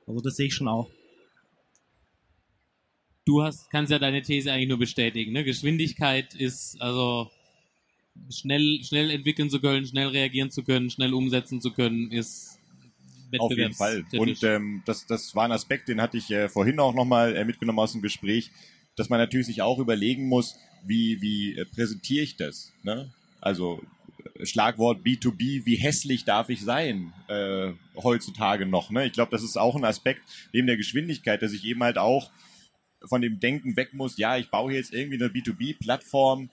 [0.08, 0.90] Also das sehe ich schon auch.
[3.26, 5.34] Du hast, kannst ja deine These eigentlich nur bestätigen.
[5.34, 5.44] Ne?
[5.44, 7.30] Geschwindigkeit ist also
[8.30, 12.59] schnell, schnell entwickeln zu können, schnell reagieren zu können, schnell umsetzen zu können, ist
[13.38, 14.06] auf jeden Fall.
[14.14, 17.46] Und ähm, das, das war ein Aspekt, den hatte ich äh, vorhin auch nochmal äh,
[17.46, 18.52] mitgenommen aus dem Gespräch,
[18.96, 22.72] dass man natürlich sich auch überlegen muss, wie, wie äh, präsentiere ich das?
[22.84, 23.12] Ne?
[23.42, 23.82] Also
[24.36, 28.90] äh, Schlagwort B2B, wie hässlich darf ich sein äh, heutzutage noch?
[28.90, 29.06] Ne?
[29.06, 30.22] Ich glaube, das ist auch ein Aspekt
[30.54, 32.32] neben der Geschwindigkeit, dass ich eben halt auch
[33.06, 36.50] von dem Denken weg muss, ja, ich baue jetzt irgendwie eine B2B-Plattform,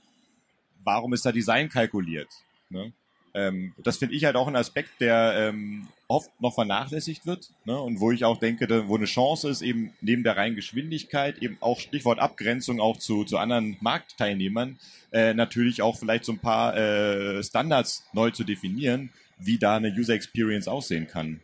[0.84, 2.28] warum ist da Design kalkuliert?
[2.70, 2.92] Ne?
[3.34, 7.80] Ähm, das finde ich halt auch ein Aspekt, der ähm, oft noch vernachlässigt wird ne?
[7.80, 11.38] und wo ich auch denke, da, wo eine Chance ist, eben neben der reinen Geschwindigkeit,
[11.42, 14.78] eben auch Stichwort Abgrenzung auch zu, zu anderen Marktteilnehmern,
[15.12, 19.92] äh, natürlich auch vielleicht so ein paar äh, Standards neu zu definieren, wie da eine
[19.92, 21.40] User Experience aussehen kann.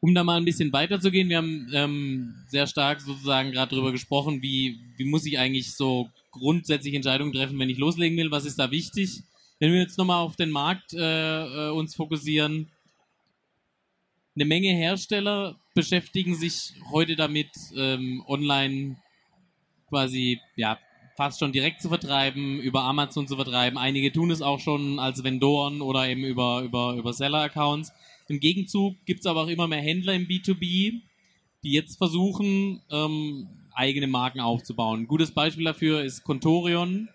[0.00, 4.42] Um da mal ein bisschen weiterzugehen, wir haben ähm, sehr stark sozusagen gerade darüber gesprochen,
[4.42, 8.58] wie, wie muss ich eigentlich so grundsätzlich Entscheidungen treffen, wenn ich loslegen will, was ist
[8.58, 9.22] da wichtig?
[9.60, 12.68] Wenn wir jetzt nochmal auf den Markt äh, äh, uns fokussieren,
[14.34, 18.96] eine Menge Hersteller beschäftigen sich heute damit, ähm, online
[19.88, 20.78] quasi, ja,
[21.16, 23.78] fast schon direkt zu vertreiben, über Amazon zu vertreiben.
[23.78, 27.92] Einige tun es auch schon als Vendoren oder eben über, über, über Seller-Accounts.
[28.28, 31.00] Im Gegenzug gibt es aber auch immer mehr Händler im B2B,
[31.62, 35.02] die jetzt versuchen, ähm, eigene Marken aufzubauen.
[35.02, 37.08] Ein gutes Beispiel dafür ist Contorion,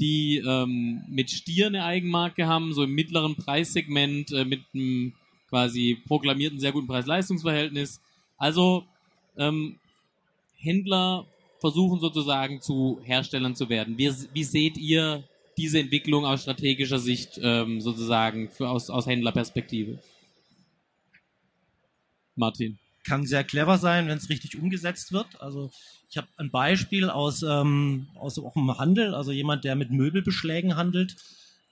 [0.00, 5.14] die ähm, mit Stier eine Eigenmarke haben, so im mittleren Preissegment äh, mit einem
[5.48, 8.00] quasi proklamierten sehr guten Preis-Leistungs-Verhältnis.
[8.36, 8.84] Also
[9.36, 9.78] ähm,
[10.56, 11.26] Händler
[11.60, 13.98] versuchen sozusagen zu Herstellern zu werden.
[13.98, 15.24] Wie, wie seht ihr
[15.56, 19.98] diese Entwicklung aus strategischer Sicht ähm, sozusagen für, aus, aus Händlerperspektive?
[22.34, 22.78] Martin.
[23.04, 25.40] Kann sehr clever sein, wenn es richtig umgesetzt wird.
[25.40, 25.70] Also
[26.10, 30.76] ich habe ein Beispiel aus, ähm, aus auch dem Handel, also jemand, der mit Möbelbeschlägen
[30.76, 31.16] handelt.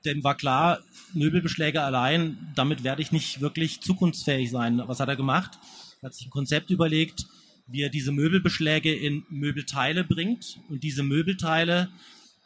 [0.05, 0.81] Dem war klar,
[1.15, 4.83] Möbelbeschläge allein, damit werde ich nicht wirklich zukunftsfähig sein.
[4.87, 5.59] Was hat er gemacht?
[6.03, 7.27] Er hat sich ein Konzept überlegt,
[7.67, 11.89] wie er diese Möbelbeschläge in Möbelteile bringt und diese Möbelteile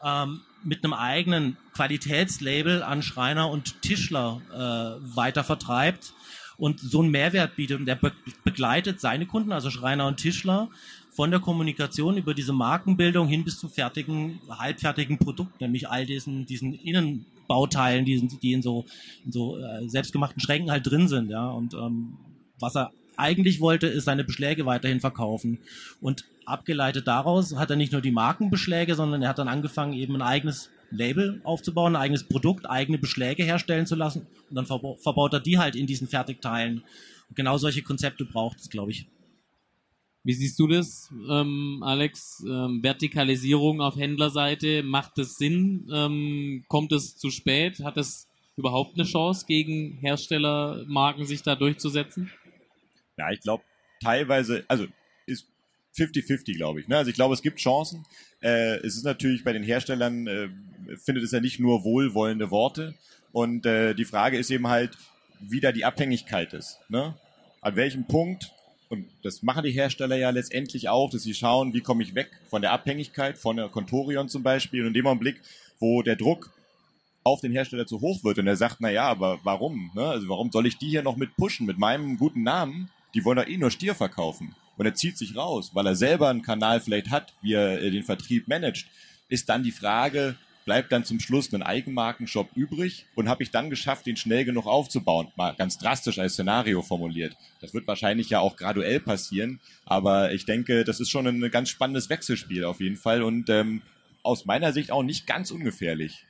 [0.04, 6.12] ähm, mit einem eigenen Qualitätslabel an Schreiner und Tischler äh, weiter vertreibt
[6.56, 7.80] und so einen Mehrwert bietet.
[7.80, 8.12] Und der be
[8.44, 10.68] begleitet seine Kunden, also Schreiner und Tischler,
[11.10, 16.46] von der Kommunikation über diese Markenbildung hin bis zum fertigen, halbfertigen Produkt, nämlich all diesen,
[16.46, 16.74] diesen
[17.48, 18.84] Innenbauteilen, die, die in so,
[19.24, 21.48] in so äh, selbstgemachten Schränken halt drin sind, ja.
[21.48, 22.18] Und ähm,
[22.60, 25.58] was er eigentlich wollte, ist seine Beschläge weiterhin verkaufen.
[26.00, 30.14] Und abgeleitet daraus hat er nicht nur die Markenbeschläge, sondern er hat dann angefangen, eben
[30.16, 34.26] ein eigenes Label aufzubauen, ein eigenes Produkt, eigene Beschläge herstellen zu lassen.
[34.50, 36.82] Und dann verbaut er die halt in diesen Fertigteilen.
[37.28, 39.06] Und genau solche Konzepte braucht es, glaube ich.
[40.24, 42.44] Wie siehst du das, ähm, Alex?
[42.46, 45.88] Ähm, Vertikalisierung auf Händlerseite, macht das Sinn?
[45.92, 47.80] Ähm, kommt es zu spät?
[47.80, 52.30] Hat es überhaupt eine Chance, gegen Herstellermarken sich da durchzusetzen?
[53.16, 53.62] Ja, ich glaube
[54.02, 54.86] teilweise, also
[55.26, 55.46] ist
[55.96, 56.88] 50-50, glaube ich.
[56.88, 56.96] Ne?
[56.96, 58.04] Also ich glaube, es gibt Chancen.
[58.40, 60.48] Äh, es ist natürlich bei den Herstellern, äh,
[60.96, 62.94] findet es ja nicht nur wohlwollende Worte.
[63.32, 64.96] Und äh, die Frage ist eben halt,
[65.40, 66.78] wie da die Abhängigkeit ist.
[66.88, 67.14] Ne?
[67.60, 68.52] An welchem Punkt,
[68.88, 72.30] und das machen die Hersteller ja letztendlich auch, dass sie schauen, wie komme ich weg
[72.48, 74.80] von der Abhängigkeit, von der Contorion zum Beispiel.
[74.80, 75.40] Und in dem Augenblick,
[75.78, 76.50] wo der Druck
[77.22, 79.90] auf den Hersteller zu hoch wird und er sagt, na ja, aber warum?
[79.94, 80.06] Ne?
[80.06, 82.90] Also warum soll ich die hier noch mit pushen mit meinem guten Namen?
[83.14, 84.54] Die wollen doch eh nur Stier verkaufen.
[84.78, 87.90] Und er zieht sich raus, weil er selber einen Kanal vielleicht hat, wie er äh,
[87.90, 88.86] den Vertrieb managt.
[89.28, 90.36] Ist dann die Frage,
[90.68, 94.66] bleibt dann zum Schluss ein Eigenmarkenshop übrig und habe ich dann geschafft, den schnell genug
[94.66, 95.28] aufzubauen?
[95.34, 97.38] Mal ganz drastisch als Szenario formuliert.
[97.62, 101.70] Das wird wahrscheinlich ja auch graduell passieren, aber ich denke, das ist schon ein ganz
[101.70, 103.80] spannendes Wechselspiel auf jeden Fall und ähm,
[104.22, 106.26] aus meiner Sicht auch nicht ganz ungefährlich.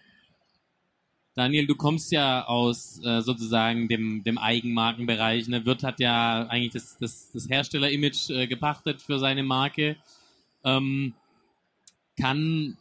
[1.35, 5.49] Daniel, du kommst ja aus äh, sozusagen dem, dem Eigenmarkenbereich.
[5.49, 5.67] Ne?
[5.67, 9.97] Wirt hat ja eigentlich das, das, das Hersteller-Image äh, gepachtet für seine Marke.
[10.63, 11.15] Ähm,
[12.21, 12.77] kann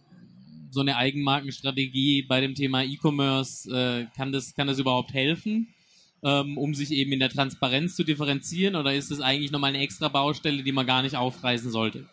[0.69, 5.73] so eine Eigenmarkenstrategie bei dem Thema E-Commerce, äh, kann, das, kann das überhaupt helfen,
[6.23, 8.75] ähm, um sich eben in der Transparenz zu differenzieren?
[8.75, 12.07] Oder ist das eigentlich nochmal eine extra Baustelle, die man gar nicht aufreißen sollte?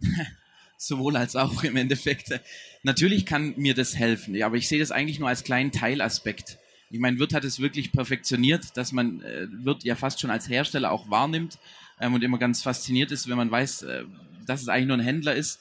[0.80, 2.40] sowohl als auch im Endeffekt.
[2.82, 6.58] Natürlich kann mir das helfen, aber ich sehe das eigentlich nur als kleinen Teilaspekt.
[6.90, 10.48] Ich meine, Wirt hat es wirklich perfektioniert, dass man äh, Wirt ja fast schon als
[10.48, 11.58] Hersteller auch wahrnimmt
[12.00, 14.04] ähm, und immer ganz fasziniert ist, wenn man weiß, äh,
[14.46, 15.60] dass es eigentlich nur ein Händler ist.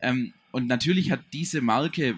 [0.00, 2.16] Ähm, und natürlich hat diese Marke,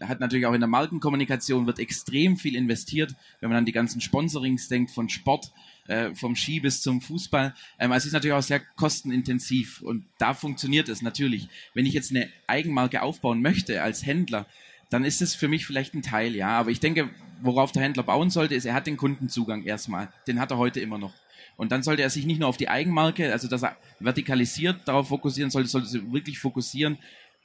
[0.00, 4.00] hat natürlich auch in der Markenkommunikation wird extrem viel investiert, wenn man an die ganzen
[4.00, 5.52] Sponsorings denkt von Sport,
[5.86, 7.54] äh, vom Ski bis zum Fußball.
[7.78, 11.48] Ähm, also es ist natürlich auch sehr kostenintensiv und da funktioniert es natürlich.
[11.74, 14.46] Wenn ich jetzt eine Eigenmarke aufbauen möchte als Händler,
[14.88, 16.48] dann ist es für mich vielleicht ein Teil, ja.
[16.48, 17.10] Aber ich denke,
[17.42, 20.12] worauf der Händler bauen sollte, ist, er hat den Kundenzugang erstmal.
[20.26, 21.14] Den hat er heute immer noch.
[21.56, 25.08] Und dann sollte er sich nicht nur auf die Eigenmarke, also dass er vertikalisiert darauf
[25.08, 26.98] fokussieren sollte, sollte er wirklich fokussieren,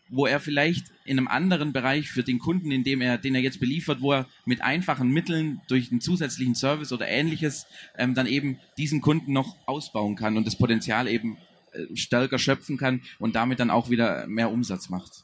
[0.09, 3.41] wo er vielleicht in einem anderen Bereich für den Kunden, in dem er, den er
[3.41, 7.65] jetzt beliefert, wo er mit einfachen Mitteln durch einen zusätzlichen Service oder ähnliches
[7.97, 11.37] ähm, dann eben diesen Kunden noch ausbauen kann und das Potenzial eben
[11.73, 15.23] äh, stärker schöpfen kann und damit dann auch wieder mehr Umsatz macht.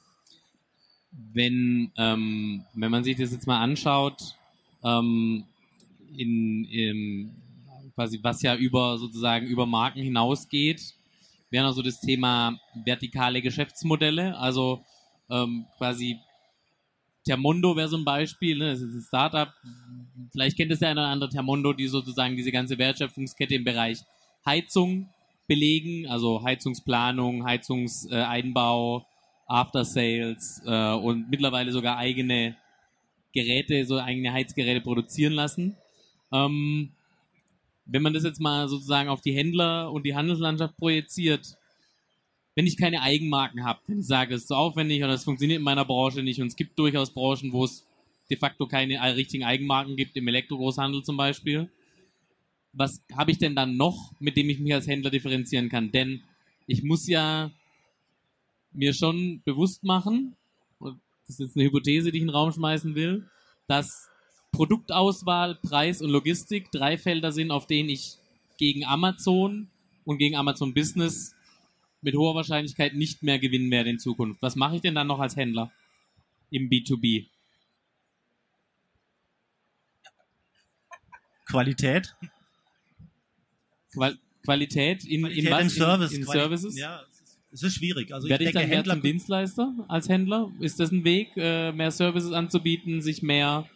[1.12, 4.36] Wenn, ähm, wenn man sich das jetzt mal anschaut,
[4.84, 5.44] ähm,
[6.15, 7.36] in, in
[7.96, 10.96] quasi was ja über sozusagen über Marken hinausgeht,
[11.52, 14.38] wäre noch so das Thema vertikale Geschäftsmodelle.
[14.38, 14.84] Also
[15.30, 16.18] ähm, quasi
[17.26, 18.72] Termondo wäre so ein Beispiel, ne?
[18.72, 19.54] das ist ein Startup.
[20.32, 24.00] Vielleicht kennt es der eine oder andere Termondo, die sozusagen diese ganze Wertschöpfungskette im Bereich
[24.46, 25.10] Heizung
[25.48, 29.06] belegen, also Heizungsplanung, Heizungseinbau,
[29.46, 32.56] After Sales äh, und mittlerweile sogar eigene
[33.34, 35.76] Geräte, so eigene Heizgeräte produzieren lassen.
[36.32, 36.92] Ähm,
[37.86, 41.58] wenn man das jetzt mal sozusagen auf die Händler und die Handelslandschaft projiziert,
[42.56, 45.60] wenn ich keine Eigenmarken habe, wenn ich sage, es ist so aufwendig oder es funktioniert
[45.60, 47.86] in meiner Branche nicht und es gibt durchaus Branchen, wo es
[48.30, 51.70] de facto keine richtigen Eigenmarken gibt, im Elektrogroßhandel zum Beispiel,
[52.74, 55.91] was habe ich denn dann noch, mit dem ich mich als Händler differenzieren kann?
[55.91, 56.24] Denn
[56.67, 57.52] ich muss ja
[58.72, 60.38] mir schon bewusst machen,
[60.80, 60.96] das
[61.28, 63.30] ist jetzt eine Hypothese, die ich in den Raum schmeißen will,
[63.67, 64.10] dass
[64.52, 68.18] Produktauswahl, Preis und Logistik drei Felder sind, auf denen ich
[68.58, 69.70] gegen Amazon
[70.06, 71.36] und gegen Amazon Business
[72.02, 74.42] mit hoher Wahrscheinlichkeit nicht mehr gewinnen werde in Zukunft.
[74.42, 75.72] Was mache ich denn dann noch als Händler
[76.50, 77.28] im B2B?
[81.46, 82.16] Qualität.
[83.94, 85.62] Qual Qualität in, Qualität in was?
[85.62, 86.12] In, Service.
[86.14, 86.78] In, in Services?
[86.78, 87.04] Ja,
[87.52, 88.14] es ist schwierig.
[88.14, 90.52] Also Werde ich ich, denke, dann Händler mehr zum Dienstleister als Händler?
[90.60, 93.68] Ist das ein Weg, äh, mehr Services anzubieten, sich mehr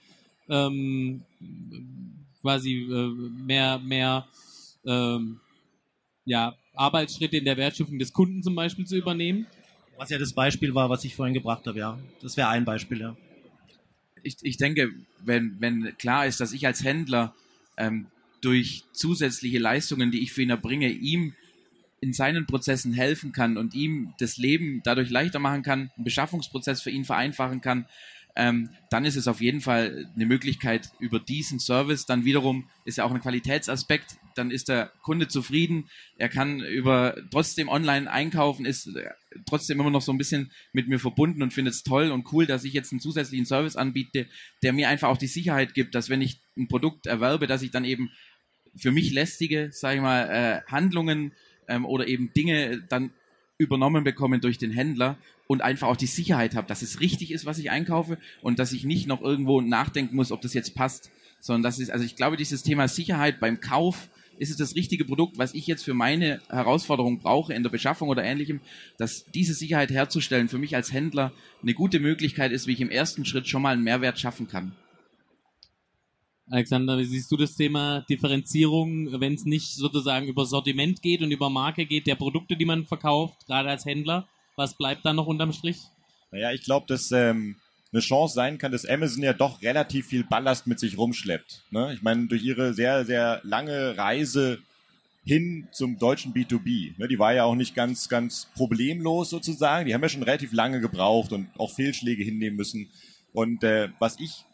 [0.50, 1.24] ähm,
[2.42, 3.10] quasi äh,
[3.44, 4.28] mehr, mehr
[4.86, 5.40] ähm,
[6.26, 9.48] ja, Arbeitsschritte in der Wertschöpfung des Kunden zum Beispiel zu übernehmen.
[9.98, 12.00] Was ja das Beispiel war, was ich vorhin gebracht habe, ja.
[12.22, 13.16] Das wäre ein Beispiel, ja.
[14.24, 14.92] Ich, ich denke,
[15.24, 17.34] wenn, wenn klar ist, dass ich als Händler
[17.78, 18.08] ähm,
[18.42, 21.34] durch zusätzliche Leistungen, die ich für ihn erbringe, ihm
[22.02, 26.82] in seinen Prozessen helfen kann und ihm das Leben dadurch leichter machen kann, einen Beschaffungsprozess
[26.82, 27.88] für ihn vereinfachen kann,
[28.36, 32.06] ähm, dann ist es auf jeden Fall eine Möglichkeit über diesen Service.
[32.06, 34.18] Dann wiederum ist ja auch ein Qualitätsaspekt.
[34.36, 35.90] Dann ist der Kunde zufrieden.
[36.18, 39.10] Er kann über trotzdem online einkaufen, ist äh,
[39.46, 42.46] trotzdem immer noch so ein bisschen mit mir verbunden und findet es toll und cool,
[42.46, 44.28] dass ich jetzt einen zusätzlichen Service anbiete,
[44.64, 47.72] der mir einfach auch die Sicherheit gibt, dass wenn ich ein Produkt erwerbe, dass ich
[47.72, 48.12] dann eben
[48.76, 51.32] für mich lästige, sage ich mal, äh, Handlungen
[51.70, 53.12] ähm, oder eben Dinge dann
[53.58, 57.46] übernommen bekommen durch den Händler und einfach auch die Sicherheit habe, dass es richtig ist,
[57.46, 61.12] was ich einkaufe und dass ich nicht noch irgendwo nachdenken muss, ob das jetzt passt,
[61.40, 65.06] sondern das ist, also ich glaube, dieses Thema Sicherheit beim Kauf ist es das richtige
[65.06, 68.60] Produkt, was ich jetzt für meine Herausforderung brauche in der Beschaffung oder ähnlichem,
[68.98, 72.90] dass diese Sicherheit herzustellen für mich als Händler eine gute Möglichkeit ist, wie ich im
[72.90, 74.74] ersten Schritt schon mal einen Mehrwert schaffen kann.
[76.50, 81.32] Alexander, wie siehst du das Thema Differenzierung, wenn es nicht sozusagen über Sortiment geht und
[81.32, 84.28] über Marke geht, der Produkte, die man verkauft, gerade als Händler?
[84.56, 85.80] Was bleibt da noch unterm Strich?
[86.32, 87.56] Naja, ich glaube, dass ähm,
[87.92, 91.64] eine Chance sein kann, dass Amazon ja doch relativ viel Ballast mit sich rumschleppt.
[91.72, 91.94] Ne?
[91.94, 94.60] Ich meine, durch ihre sehr, sehr lange Reise
[95.26, 96.94] hin zum deutschen B2B.
[96.98, 99.88] Ne, die war ja auch nicht ganz, ganz problemlos sozusagen.
[99.88, 102.92] Die haben ja schon relativ lange gebraucht und auch Fehlschläge hinnehmen müssen.
[103.34, 104.46] Und äh, was ich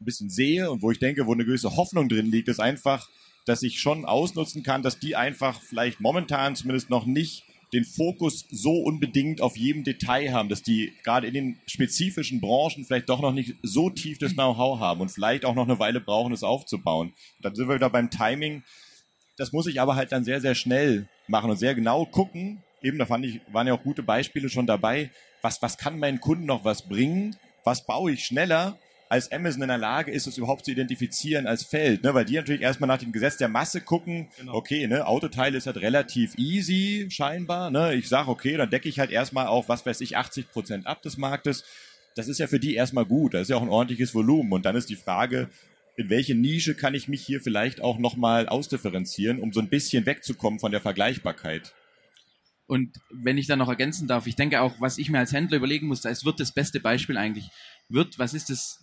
[0.00, 3.08] ein bisschen sehe und wo ich denke, wo eine gewisse Hoffnung drin liegt, ist einfach,
[3.46, 8.46] dass ich schon ausnutzen kann, dass die einfach vielleicht momentan zumindest noch nicht den Fokus
[8.50, 13.20] so unbedingt auf jedem Detail haben, dass die gerade in den spezifischen Branchen vielleicht doch
[13.20, 16.42] noch nicht so tief das Know-how haben und vielleicht auch noch eine Weile brauchen, es
[16.42, 17.12] aufzubauen.
[17.40, 18.64] dann sind wir wieder beim Timing.
[19.36, 22.62] Das muss ich aber halt dann sehr, sehr schnell machen und sehr genau gucken.
[22.82, 25.10] Eben, da fand ich, waren ja auch gute Beispiele schon dabei.
[25.42, 27.36] Was, was kann meinen Kunden noch was bringen?
[27.64, 28.78] Was baue ich schneller?
[29.10, 32.14] Als Amazon in der Lage ist, es überhaupt zu identifizieren als Feld, ne?
[32.14, 34.54] weil die natürlich erstmal nach dem Gesetz der Masse gucken, genau.
[34.54, 37.94] okay, ne, Autoteile ist halt relativ easy scheinbar, ne?
[37.94, 41.02] ich sage, okay, dann decke ich halt erstmal auf, was weiß ich, 80 Prozent ab
[41.02, 41.64] des Marktes,
[42.14, 44.64] das ist ja für die erstmal gut, das ist ja auch ein ordentliches Volumen und
[44.64, 45.50] dann ist die Frage,
[45.96, 50.06] in welche Nische kann ich mich hier vielleicht auch nochmal ausdifferenzieren, um so ein bisschen
[50.06, 51.74] wegzukommen von der Vergleichbarkeit.
[52.68, 55.56] Und wenn ich da noch ergänzen darf, ich denke auch, was ich mir als Händler
[55.56, 57.50] überlegen muss, es wird das beste Beispiel eigentlich,
[57.88, 58.78] wird, was ist das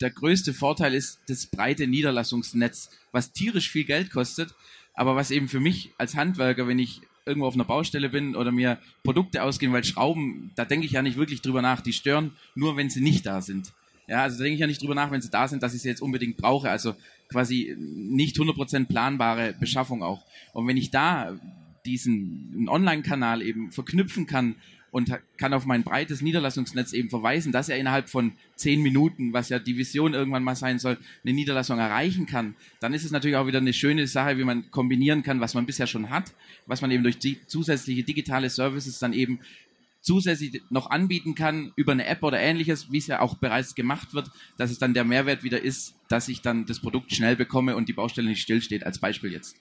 [0.00, 4.54] der größte Vorteil ist das breite Niederlassungsnetz, was tierisch viel Geld kostet,
[4.94, 8.50] aber was eben für mich als Handwerker, wenn ich irgendwo auf einer Baustelle bin oder
[8.50, 12.32] mir Produkte ausgehen, weil Schrauben, da denke ich ja nicht wirklich drüber nach, die stören
[12.54, 13.72] nur, wenn sie nicht da sind.
[14.08, 15.88] Ja, also denke ich ja nicht drüber nach, wenn sie da sind, dass ich sie
[15.88, 16.68] jetzt unbedingt brauche.
[16.68, 16.96] Also
[17.28, 20.24] quasi nicht 100% planbare Beschaffung auch.
[20.52, 21.38] Und wenn ich da
[21.86, 24.56] diesen Online-Kanal eben verknüpfen kann
[24.90, 29.48] und kann auf mein breites Niederlassungsnetz eben verweisen, dass er innerhalb von zehn Minuten, was
[29.48, 33.36] ja die Vision irgendwann mal sein soll, eine Niederlassung erreichen kann, dann ist es natürlich
[33.36, 36.32] auch wieder eine schöne Sache, wie man kombinieren kann, was man bisher schon hat,
[36.66, 39.40] was man eben durch die zusätzliche digitale Services dann eben
[40.00, 44.14] zusätzlich noch anbieten kann über eine App oder ähnliches, wie es ja auch bereits gemacht
[44.14, 47.76] wird, dass es dann der Mehrwert wieder ist, dass ich dann das Produkt schnell bekomme
[47.76, 49.56] und die Baustelle nicht stillsteht, als Beispiel jetzt.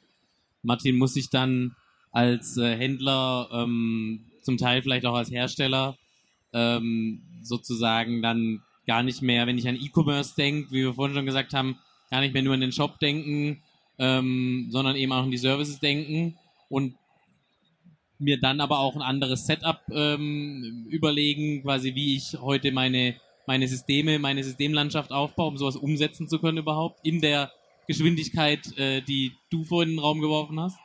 [0.63, 1.75] Martin, muss ich dann
[2.11, 5.97] als äh, Händler ähm, zum Teil vielleicht auch als Hersteller
[6.53, 11.25] ähm, sozusagen dann gar nicht mehr, wenn ich an E-Commerce denke, wie wir vorhin schon
[11.25, 11.77] gesagt haben,
[12.09, 13.61] gar nicht mehr nur an den Shop denken,
[13.99, 16.37] ähm, sondern eben auch an die Services denken
[16.69, 16.95] und
[18.17, 23.67] mir dann aber auch ein anderes Setup ähm, überlegen, quasi wie ich heute meine, meine
[23.67, 27.51] Systeme, meine Systemlandschaft aufbaue, um sowas umsetzen zu können überhaupt in der
[27.87, 30.77] Geschwindigkeit, äh, die du vorhin in den Raum geworfen hast?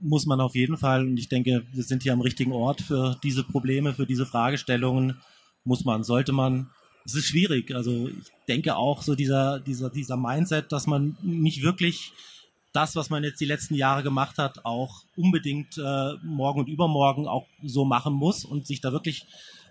[0.00, 3.18] Muss man auf jeden Fall, und ich denke, wir sind hier am richtigen Ort für
[3.22, 5.16] diese Probleme, für diese Fragestellungen,
[5.64, 6.70] muss man, sollte man.
[7.04, 7.74] Es ist schwierig.
[7.74, 12.12] Also ich denke auch so dieser, dieser, dieser Mindset, dass man nicht wirklich
[12.72, 17.26] das, was man jetzt die letzten Jahre gemacht hat, auch unbedingt äh, morgen und übermorgen
[17.26, 19.24] auch so machen muss und sich da wirklich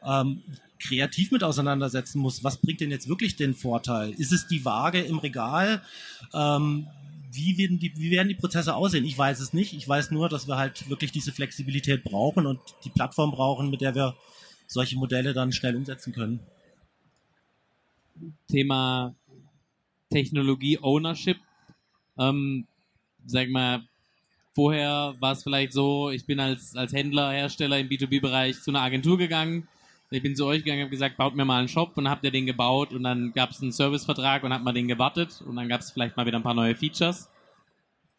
[0.05, 0.41] ähm,
[0.79, 2.43] kreativ mit auseinandersetzen muss.
[2.43, 4.11] Was bringt denn jetzt wirklich den Vorteil?
[4.11, 5.81] Ist es die Waage im Regal?
[6.33, 6.87] Ähm,
[7.31, 9.05] wie werden, die, wie werden die Prozesse aussehen?
[9.05, 9.73] Ich weiß es nicht.
[9.73, 13.81] Ich weiß nur, dass wir halt wirklich diese Flexibilität brauchen und die Plattform brauchen, mit
[13.81, 14.15] der wir
[14.67, 16.39] solche Modelle dann schnell umsetzen können.
[18.49, 19.15] Thema
[20.09, 21.37] Technologie Ownership.
[22.17, 22.67] Ähm,
[23.25, 23.83] sag mal,
[24.53, 28.81] vorher war es vielleicht so, ich bin als, als Händler, Hersteller im B2B-Bereich zu einer
[28.81, 29.67] Agentur gegangen
[30.11, 31.91] ich bin zu euch gegangen und habe gesagt, baut mir mal einen Shop.
[31.95, 34.87] Und habt ihr den gebaut und dann gab es einen Servicevertrag und hat man den
[34.87, 35.41] gewartet.
[35.45, 37.29] Und dann gab es vielleicht mal wieder ein paar neue Features.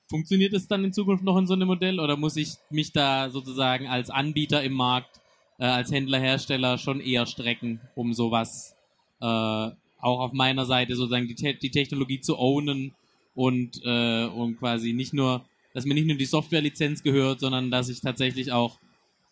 [0.09, 1.99] Funktioniert es dann in Zukunft noch in so einem Modell?
[1.99, 5.21] Oder muss ich mich da sozusagen als Anbieter im Markt,
[5.59, 8.77] äh, als Händler, Hersteller schon eher strecken, um sowas
[9.21, 12.95] äh, auch auf meiner Seite sozusagen die, Te die Technologie zu ownen
[13.35, 17.89] und, äh, und quasi nicht nur, dass mir nicht nur die Softwarelizenz gehört, sondern dass
[17.89, 18.79] ich tatsächlich auch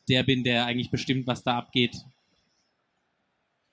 [0.09, 2.04] der bin, der eigentlich bestimmt, was da abgeht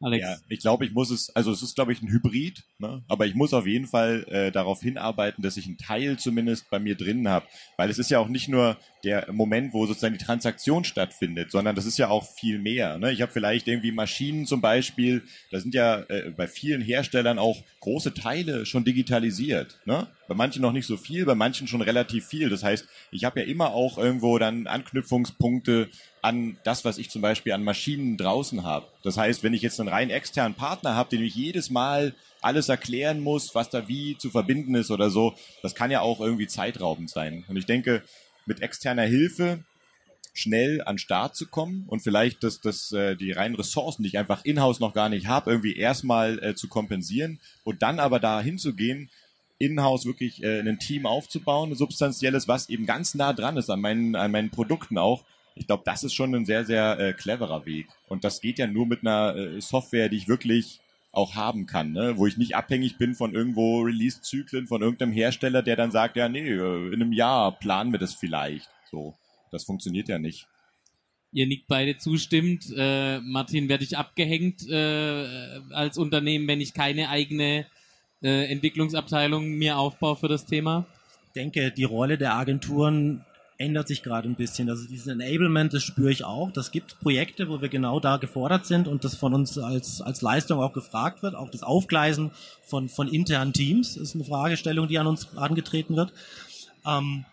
[0.02, 0.24] Alex.
[0.24, 3.04] Ja, ich glaube, ich muss es, also es ist, glaube ich, ein Hybrid, ne?
[3.08, 6.80] aber ich muss auf jeden Fall äh, darauf hinarbeiten, dass ich einen Teil zumindest bei
[6.80, 7.46] mir drin habe.
[7.78, 11.76] Weil es ist ja auch nicht nur der Moment, wo sozusagen die Transaktion stattfindet, sondern
[11.76, 12.98] das ist ja auch viel mehr.
[12.98, 13.14] Ne?
[13.14, 17.64] Ich habe vielleicht irgendwie Maschinen zum Beispiel, da sind ja äh, bei vielen Herstellern auch
[17.80, 19.80] große Teile schon digitalisiert.
[19.86, 20.08] Ne?
[20.28, 22.50] Bei manchen noch nicht so viel, bei manchen schon relativ viel.
[22.50, 25.90] Das heißt, ich habe ja immer auch irgendwo dann Anknüpfungspunkte
[26.26, 28.88] an das, was ich zum Beispiel an Maschinen draußen habe.
[29.04, 32.68] Das heißt, wenn ich jetzt einen rein externen Partner habe, den ich jedes Mal alles
[32.68, 36.48] erklären muss, was da wie zu verbinden ist oder so, das kann ja auch irgendwie
[36.48, 37.46] zeitraubend sein.
[37.48, 38.02] Und ich denke,
[38.48, 39.64] mit externer Hilfe
[40.34, 44.18] schnell an Start zu kommen und vielleicht das, das, äh, die reinen Ressourcen, die ich
[44.18, 48.42] einfach in-house noch gar nicht habe, irgendwie erstmal äh, zu kompensieren und dann aber da
[48.42, 49.12] hinzugehen,
[49.60, 53.80] in-house wirklich äh, ein Team aufzubauen, ein substanzielles, was eben ganz nah dran ist an
[53.80, 55.24] meinen, an meinen Produkten auch
[55.56, 57.88] ich glaube, das ist schon ein sehr, sehr äh, cleverer Weg.
[58.08, 60.82] Und das geht ja nur mit einer äh, Software, die ich wirklich
[61.14, 62.18] auch haben kann, ne?
[62.18, 66.28] wo ich nicht abhängig bin von irgendwo Release-Zyklen von irgendeinem Hersteller, der dann sagt, ja,
[66.28, 68.70] nee, äh, in einem Jahr planen wir das vielleicht.
[68.92, 69.16] So,
[69.50, 70.48] das funktioniert ja nicht.
[71.32, 72.66] Ihr nickt beide zustimmt.
[72.76, 75.26] Äh, Martin, werde ich abgehängt äh,
[75.72, 77.66] als Unternehmen, wenn ich keine eigene
[78.22, 80.86] äh, Entwicklungsabteilung mir aufbaue für das Thema?
[81.28, 83.26] Ich denke, die Rolle der Agenturen
[83.58, 84.70] ändert sich gerade ein bisschen.
[84.70, 86.52] Also dieses Enablement, das spüre ich auch.
[86.52, 90.22] Das gibt Projekte, wo wir genau da gefordert sind und das von uns als, als
[90.22, 91.36] Leistung auch gefragt wird.
[91.36, 92.32] Auch das Aufgleisen
[92.64, 96.12] von, von internen Teams ist eine Fragestellung, die an uns angetreten wird.
[96.86, 97.26] Ähm,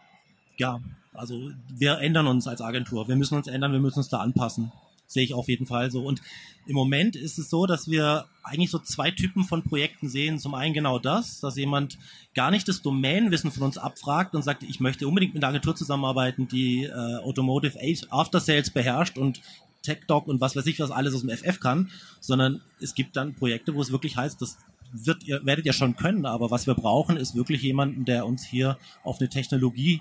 [0.57, 0.81] ja,
[1.13, 3.09] also wir ändern uns als Agentur.
[3.09, 4.73] Wir müssen uns ändern, wir müssen uns da anpassen
[5.13, 6.05] sehe ich auf jeden Fall so.
[6.05, 6.23] Und
[6.67, 10.39] im Moment ist es so, dass wir eigentlich so zwei Typen von Projekten sehen.
[10.39, 11.99] Zum einen genau das, dass jemand
[12.35, 15.75] gar nicht das Domänenwissen von uns abfragt und sagt, ich möchte unbedingt mit einer Agentur
[15.75, 17.79] zusammenarbeiten, die äh, Automotive
[18.11, 19.41] After Sales beherrscht und
[19.83, 21.91] TechDoc und was weiß ich, was alles aus dem FF kann,
[22.21, 24.59] sondern es gibt dann Projekte, wo es wirklich heißt, das
[24.93, 28.45] wird ihr, werdet ihr schon können, aber was wir brauchen, ist wirklich jemanden, der uns
[28.45, 30.01] hier auf eine Technologie,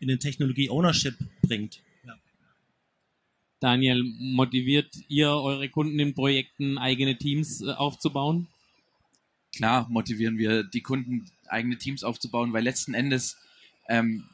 [0.00, 1.80] in den Technologie Ownership bringt.
[3.60, 8.48] Daniel, motiviert ihr eure Kunden in Projekten, eigene Teams äh, aufzubauen?
[9.54, 13.36] Klar, motivieren wir die Kunden, eigene Teams aufzubauen, weil letzten Endes
[13.88, 14.24] ähm,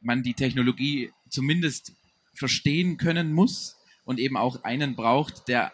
[0.00, 1.92] man die Technologie zumindest
[2.34, 5.72] verstehen können muss und eben auch einen braucht, der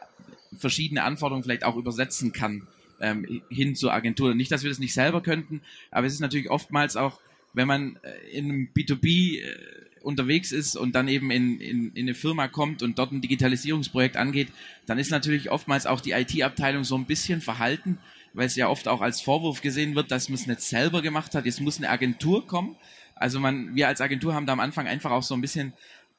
[0.57, 2.67] verschiedene Anforderungen vielleicht auch übersetzen kann
[3.01, 4.35] ähm, hin zur Agentur.
[4.35, 7.21] Nicht, dass wir das nicht selber könnten, aber es ist natürlich oftmals auch,
[7.55, 12.07] wenn man äh, in einem B2B äh, unterwegs ist und dann eben in, in, in
[12.07, 14.49] eine Firma kommt und dort ein Digitalisierungsprojekt angeht,
[14.87, 17.99] dann ist natürlich oftmals auch die IT-Abteilung so ein bisschen verhalten,
[18.35, 21.35] weil es ja oft auch als Vorwurf gesehen wird, dass man es nicht selber gemacht
[21.35, 21.47] hat.
[21.47, 22.77] Jetzt muss eine Agentur kommen.
[23.15, 25.73] Also man, wir als Agentur haben da am Anfang einfach auch so ein bisschen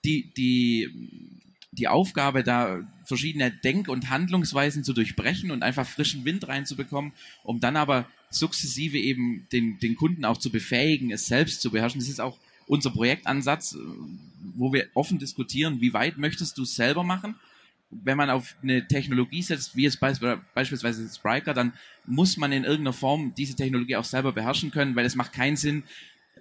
[0.04, 0.90] die, die,
[1.72, 7.14] die Aufgabe, da verschiedene Denk- und Handlungsweisen zu durchbrechen und einfach frischen Wind reinzubekommen,
[7.44, 12.00] um dann aber sukzessive eben den, den Kunden auch zu befähigen, es selbst zu beherrschen.
[12.00, 12.38] Das ist auch
[12.70, 13.76] unser Projektansatz,
[14.56, 17.36] wo wir offen diskutieren, wie weit möchtest du es selber machen?
[17.90, 21.74] Wenn man auf eine Technologie setzt, wie es beispielsweise Spriker, dann
[22.06, 25.58] muss man in irgendeiner Form diese Technologie auch selber beherrschen können, weil es macht keinen
[25.58, 25.82] Sinn,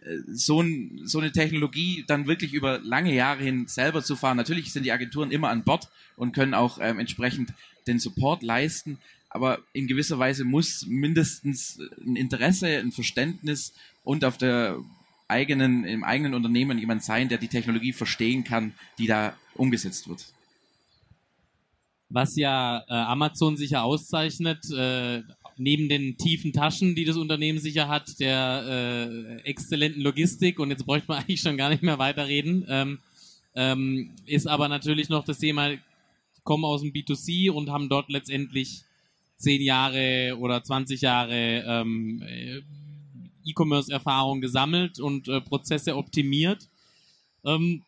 [0.02, 4.36] äh, so, ein, so eine Technologie dann wirklich über lange Jahre hin selber zu fahren.
[4.36, 7.54] Natürlich sind die Agenturen immer an Bord und können auch ähm, entsprechend
[7.86, 8.98] den Support leisten,
[9.30, 13.72] aber in gewisser Weise muss mindestens ein Interesse, ein Verständnis
[14.04, 14.78] und auf der
[15.28, 20.24] eigenen, im eigenen Unternehmen jemand sein, der die Technologie verstehen kann, die da umgesetzt wird.
[22.08, 25.22] Was ja äh, Amazon sicher auszeichnet, äh,
[25.58, 30.86] neben den tiefen Taschen, die das Unternehmen sicher hat, der äh, exzellenten Logistik, und jetzt
[30.86, 32.98] bräuchte man eigentlich schon gar nicht mehr weiterreden, ähm,
[33.54, 35.72] ähm, ist aber natürlich noch das Thema,
[36.44, 38.82] kommen aus dem B2C und haben dort letztendlich
[39.36, 42.22] zehn Jahre oder 20 Jahre ähm,
[43.48, 46.68] E-Commerce-Erfahrung gesammelt und äh, Prozesse optimiert.
[47.44, 47.82] Ähm,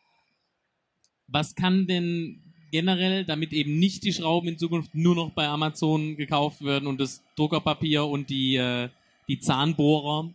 [1.27, 2.41] was kann denn
[2.71, 6.99] generell, damit eben nicht die Schrauben in Zukunft nur noch bei Amazon gekauft werden und
[6.99, 8.89] das Druckerpapier und die, äh,
[9.27, 10.33] die Zahnbohrer,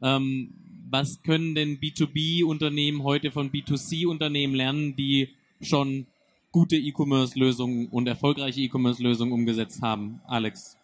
[0.00, 0.54] ähm,
[0.90, 6.06] was können denn B2B-Unternehmen heute von B2C-Unternehmen lernen, die schon
[6.50, 10.20] gute E-Commerce-Lösungen und erfolgreiche E-Commerce-Lösungen umgesetzt haben?
[10.26, 10.76] Alex.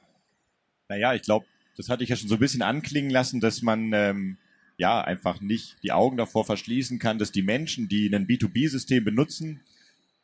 [0.88, 1.44] Naja, ich glaube,
[1.78, 4.36] das hatte ich ja schon so ein bisschen anklingen lassen, dass man ähm,
[4.76, 9.60] ja einfach nicht die Augen davor verschließen kann, dass die Menschen, die ein B2B-System benutzen,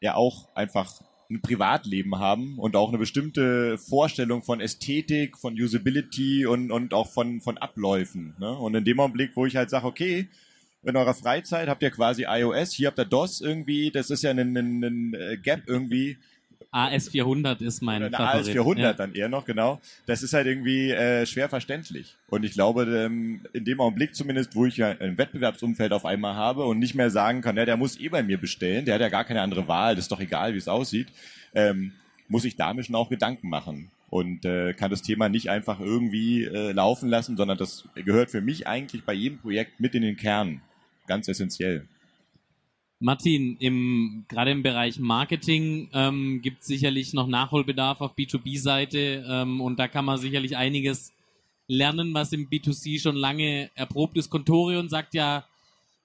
[0.00, 1.00] ja auch einfach
[1.30, 7.10] ein Privatleben haben und auch eine bestimmte Vorstellung von Ästhetik, von Usability und, und auch
[7.10, 8.34] von, von Abläufen.
[8.38, 8.50] Ne?
[8.50, 10.28] Und in dem Augenblick, wo ich halt sage, okay,
[10.82, 14.30] in eurer Freizeit habt ihr quasi iOS, hier habt ihr DOS irgendwie, das ist ja
[14.30, 16.18] ein, ein, ein Gap irgendwie,
[16.72, 18.56] AS400 ist mein Oder Favorit.
[18.56, 18.92] AS400 ja.
[18.92, 19.80] dann eher noch, genau.
[20.06, 22.16] Das ist halt irgendwie äh, schwer verständlich.
[22.28, 26.34] Und ich glaube, ähm, in dem Augenblick zumindest, wo ich ja ein Wettbewerbsumfeld auf einmal
[26.34, 29.00] habe und nicht mehr sagen kann, ja, der muss eh bei mir bestellen, der hat
[29.00, 31.08] ja gar keine andere Wahl, das ist doch egal, wie es aussieht,
[31.54, 31.92] ähm,
[32.28, 33.90] muss ich da mir schon auch Gedanken machen.
[34.10, 38.40] Und äh, kann das Thema nicht einfach irgendwie äh, laufen lassen, sondern das gehört für
[38.40, 40.60] mich eigentlich bei jedem Projekt mit in den Kern.
[41.06, 41.86] Ganz essentiell.
[43.00, 49.60] Martin, im, gerade im Bereich Marketing ähm, gibt es sicherlich noch Nachholbedarf auf B2B-Seite ähm,
[49.60, 51.12] und da kann man sicherlich einiges
[51.66, 54.30] lernen, was im B2C schon lange erprobt ist.
[54.30, 55.44] Contorion sagt ja,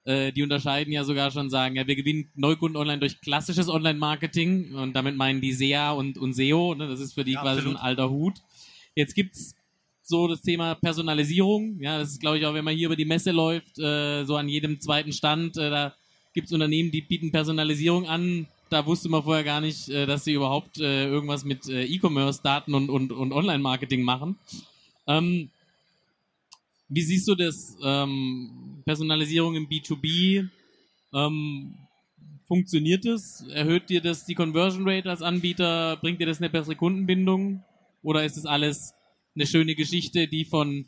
[0.06, 4.74] äh, die unterscheiden ja sogar schon, sagen, ja, wir gewinnen Neukunden online durch klassisches Online-Marketing
[4.74, 6.88] und damit meinen die SEA und, und SEO, ne?
[6.88, 7.78] das ist für die Ja, quasi absolut.
[7.80, 8.42] ein alter Hut.
[8.96, 9.56] Jetzt gibt's
[10.02, 13.06] so das Thema Personalisierung, ja, das ist glaube ich auch, wenn man hier über die
[13.06, 15.96] Messe läuft, äh, so an jedem zweiten Stand, äh, da
[16.40, 18.48] gibt's Unternehmen, die bieten Personalisierung an.
[18.70, 22.74] Da wusste man vorher gar nicht, äh, dass sie überhaupt äh, irgendwas mit äh, E-Commerce-Daten
[22.74, 24.38] und, und, und Online-Marketing machen.
[25.06, 25.50] Ähm,
[26.88, 27.76] wie siehst du das?
[27.84, 30.48] Ähm, Personalisierung im B2B?
[31.14, 31.74] Ähm,
[32.48, 33.46] funktioniert das?
[33.50, 35.98] Erhöht dir das die Conversion Rate als Anbieter?
[35.98, 37.66] Bringt dir das eine bessere Kundenbindung?
[38.02, 38.94] Oder ist das alles
[39.36, 40.86] eine schöne Geschichte, die von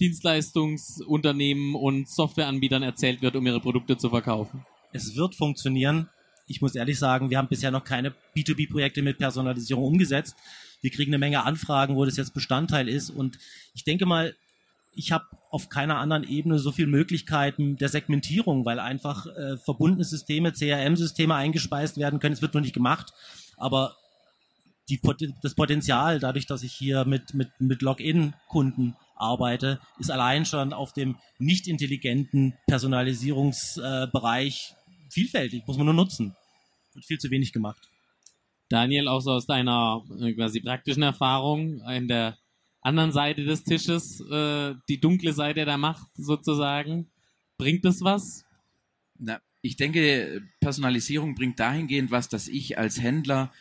[0.00, 4.64] Dienstleistungsunternehmen und Softwareanbietern erzählt wird, um ihre Produkte zu verkaufen?
[4.92, 6.08] Es wird funktionieren.
[6.46, 10.36] Ich muss ehrlich sagen, wir haben bisher noch keine B2B-Projekte mit Personalisierung umgesetzt.
[10.80, 13.10] Wir kriegen eine Menge Anfragen, wo das jetzt Bestandteil ist.
[13.10, 13.38] Und
[13.74, 14.34] ich denke mal,
[14.94, 20.04] ich habe auf keiner anderen Ebene so viele Möglichkeiten der Segmentierung, weil einfach äh, verbundene
[20.04, 22.34] Systeme, CRM-Systeme eingespeist werden können.
[22.34, 23.12] Es wird noch nicht gemacht,
[23.56, 23.96] aber
[24.88, 25.00] die,
[25.42, 30.92] das Potenzial, dadurch, dass ich hier mit, mit, mit Login-Kunden arbeite, ist allein schon auf
[30.92, 34.74] dem nicht intelligenten Personalisierungsbereich
[35.10, 36.34] vielfältig, muss man nur nutzen.
[36.94, 37.90] Wird viel zu wenig gemacht.
[38.68, 42.36] Daniel, auch so aus deiner äh, quasi praktischen Erfahrung in der
[42.80, 47.10] anderen Seite des Tisches, äh, die dunkle Seite der Macht sozusagen,
[47.56, 48.44] bringt das was?
[49.18, 53.52] Na, ich denke, Personalisierung bringt dahingehend was, dass ich als Händler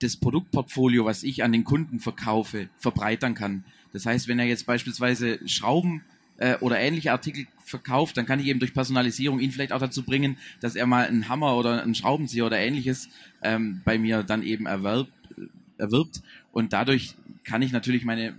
[0.00, 3.64] das Produktportfolio, was ich an den Kunden verkaufe, verbreitern kann.
[3.92, 6.02] Das heißt, wenn er jetzt beispielsweise Schrauben
[6.38, 10.02] äh, oder ähnliche Artikel verkauft, dann kann ich eben durch Personalisierung ihn vielleicht auch dazu
[10.02, 13.08] bringen, dass er mal einen Hammer oder einen Schraubenzieher oder ähnliches
[13.42, 15.12] ähm, bei mir dann eben erwerbt,
[15.78, 16.22] erwirbt.
[16.52, 18.34] Und dadurch kann ich natürlich meine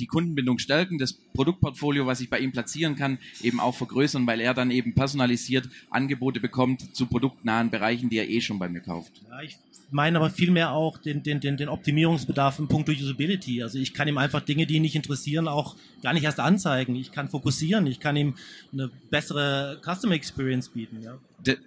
[0.00, 4.40] die Kundenbindung stärken, das Produktportfolio, was ich bei ihm platzieren kann, eben auch vergrößern, weil
[4.40, 8.80] er dann eben personalisiert Angebote bekommt zu produktnahen Bereichen, die er eh schon bei mir
[8.80, 9.12] kauft.
[9.28, 9.58] Ja, ich
[9.90, 13.62] meine aber vielmehr auch den, den, den, den Optimierungsbedarf im Punkt Usability.
[13.62, 16.94] Also ich kann ihm einfach Dinge, die ihn nicht interessieren, auch gar nicht erst anzeigen.
[16.96, 18.34] Ich kann fokussieren, ich kann ihm
[18.72, 21.02] eine bessere Customer Experience bieten.
[21.02, 21.18] Ja.
[21.44, 21.58] De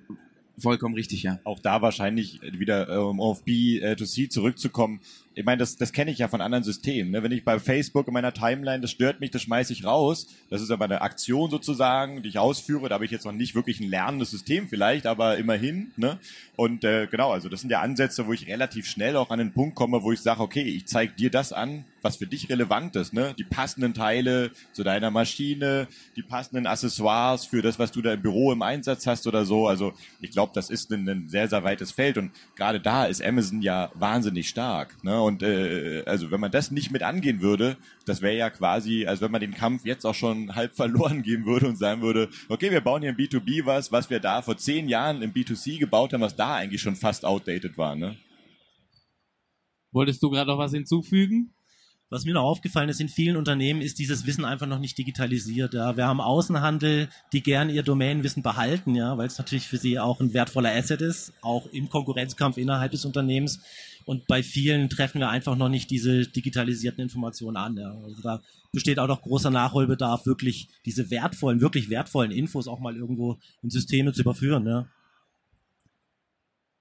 [0.57, 1.39] vollkommen richtig, ja.
[1.45, 5.01] auch da wahrscheinlich wieder, äh, um auf B2C zurückzukommen,
[5.36, 7.11] ich meine, das, das kenne ich ja von anderen Systemen.
[7.11, 7.23] Ne?
[7.23, 10.27] Wenn ich bei Facebook in meiner Timeline, das stört mich, das schmeiße ich raus.
[10.49, 12.89] Das ist aber eine Aktion sozusagen, die ich ausführe.
[12.89, 15.91] Da habe ich jetzt noch nicht wirklich ein lernendes System vielleicht, aber immerhin.
[15.97, 16.19] Ne?
[16.55, 19.53] Und äh, genau, also das sind ja Ansätze, wo ich relativ schnell auch an den
[19.53, 22.95] Punkt komme, wo ich sage, okay, ich zeige dir das an, was für dich relevant
[22.95, 23.13] ist.
[23.13, 23.34] Ne?
[23.38, 28.21] Die passenden Teile zu deiner Maschine, die passenden Accessoires für das, was du da im
[28.21, 29.67] Büro im Einsatz hast oder so.
[29.67, 32.17] Also ich glaube, das ist ein, ein sehr, sehr weites Feld.
[32.17, 35.03] Und gerade da ist Amazon ja wahnsinnig stark.
[35.03, 35.22] Ne?
[35.26, 39.21] Und äh, also wenn man das nicht mit angehen würde, das wäre ja quasi, als
[39.21, 42.71] wenn man den Kampf jetzt auch schon halb verloren geben würde und sagen würde, okay,
[42.71, 46.13] wir bauen hier im B2B was, was wir da vor zehn Jahren im B2C gebaut
[46.13, 47.95] haben, was da eigentlich schon fast outdated war.
[47.95, 48.17] Ne?
[49.91, 51.53] Wolltest du gerade noch was hinzufügen?
[52.14, 55.74] Was mir noch aufgefallen ist in vielen Unternehmen, ist dieses Wissen einfach noch nicht digitalisiert.
[55.74, 55.97] Ja.
[55.97, 60.20] Wir haben Außenhandel, die gern ihr Domänenwissen behalten, ja, weil es natürlich für sie auch
[60.20, 63.61] ein wertvoller Asset ist, auch im Konkurrenzkampf innerhalb des Unternehmens.
[64.05, 67.78] Und bei vielen treffen wir einfach noch nicht diese digitalisierten Informationen an.
[67.78, 67.95] Ja.
[68.05, 68.41] Also da
[68.72, 73.72] besteht auch noch großer Nachholbedarf, wirklich diese wertvollen, wirklich wertvollen Infos auch mal irgendwo in
[73.72, 74.68] Systeme zu überführen.
[74.68, 74.86] Ja.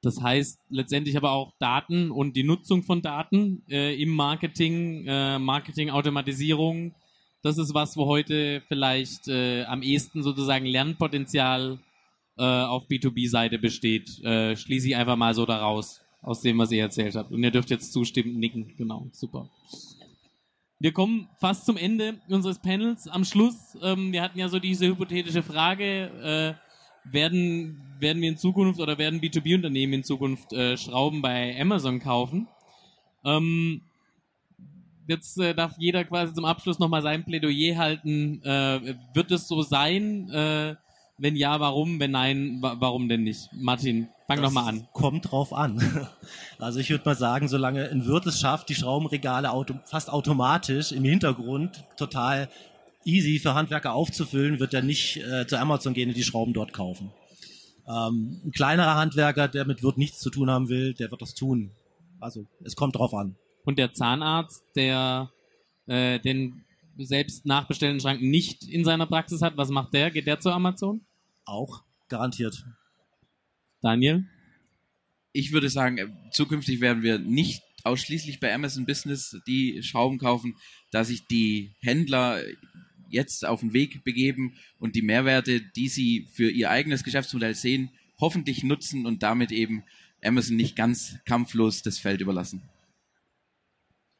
[0.03, 5.39] Das heißt letztendlich aber auch Daten und die Nutzung von Daten äh, im Marketing, äh,
[5.39, 6.95] Marketing-Automatisierung.
[7.43, 11.79] Das ist was, wo heute vielleicht äh, am ehesten sozusagen Lernpotenzial
[12.37, 14.23] äh, auf B2B-Seite besteht.
[14.25, 17.31] Äh, schließe ich einfach mal so daraus, aus dem, was ihr erzählt habt.
[17.31, 18.75] Und ihr dürft jetzt zustimmend nicken.
[18.77, 19.49] Genau, super.
[20.81, 23.07] Wir kommen fast zum Ende unseres Panels.
[23.07, 26.62] Am Schluss, ähm, wir hatten ja so diese hypothetische Frage, äh,
[27.05, 32.49] werden, werden wir in Zukunft oder werden B2B-Unternehmen in Zukunft äh, Schrauben bei Amazon kaufen?
[33.25, 33.83] Ähm,
[35.09, 38.43] jetzt äh, darf jeder quasi zum Abschluss nochmal sein Plädoyer halten.
[38.43, 40.31] Äh, wird es so sein?
[40.31, 40.77] Äh,
[41.19, 42.01] Wenn ja, warum?
[42.01, 43.49] Wenn nein, wa warum denn nicht?
[43.53, 44.89] Martin, fang das doch mal an.
[44.93, 46.09] Kommt drauf an.
[46.59, 50.93] Also ich würde mal sagen, solange ein Wirt es schafft, die Schraubenregale auto fast automatisch
[50.93, 52.49] im Hintergrund total
[53.05, 56.73] easy für Handwerker aufzufüllen, wird er nicht äh, zu Amazon gehen und die Schrauben dort
[56.73, 57.13] kaufen.
[57.87, 61.35] Ähm, ein kleinerer Handwerker, der mit Wirt nichts zu tun haben will, der wird das
[61.35, 61.73] tun.
[62.21, 63.37] Also es kommt drauf an.
[63.65, 65.31] Und der Zahnarzt, der
[65.87, 66.65] äh, den
[66.99, 70.11] selbst nachbestellten Schrank nicht in seiner Praxis hat, was macht der?
[70.11, 71.01] Geht der zu Amazon?
[71.45, 72.65] Auch garantiert.
[73.81, 74.25] Daniel?
[75.33, 80.57] Ich würde sagen, äh, zukünftig werden wir nicht ausschließlich bei Amazon Business die Schrauben kaufen,
[80.93, 82.41] da sich die Händler
[83.13, 87.91] jetzt auf den Weg begeben und die Mehrwerte, die sie für ihr eigenes Geschäftsmodell sehen,
[88.21, 89.85] hoffentlich nutzen und damit eben
[90.25, 92.63] Amazon nicht ganz kampflos das Feld überlassen.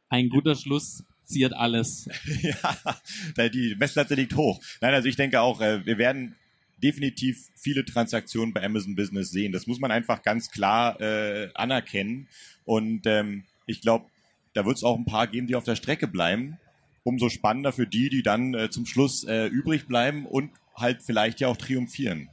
[0.09, 2.09] Ein guter Schluss ziert alles.
[2.43, 4.63] ja, die Messlatte liegt hoch.
[4.81, 6.35] Nein, also ich denke auch, äh, wir werden
[6.83, 9.53] definitiv viele Transaktionen bei Amazon Business sehen.
[9.53, 12.29] Das muss man einfach ganz klar äh, anerkennen.
[12.65, 14.07] Und ähm, ich glaube,
[14.53, 16.59] da wird es auch ein paar geben, die auf der Strecke bleiben.
[17.05, 21.41] Umso spannender für die, die dann äh, zum Schluss äh, übrig bleiben und halt vielleicht
[21.41, 22.29] ja auch triumphieren.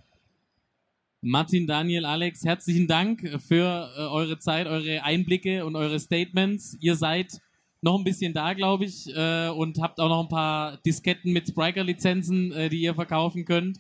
[1.22, 6.78] Martin, Daniel, Alex, herzlichen Dank für äh, eure Zeit, eure Einblicke und eure Statements.
[6.80, 7.41] Ihr seid
[7.82, 11.47] noch ein bisschen da, glaube ich, äh, und habt auch noch ein paar Disketten mit
[11.47, 13.80] Spriker-Lizenzen, äh, die ihr verkaufen könnt.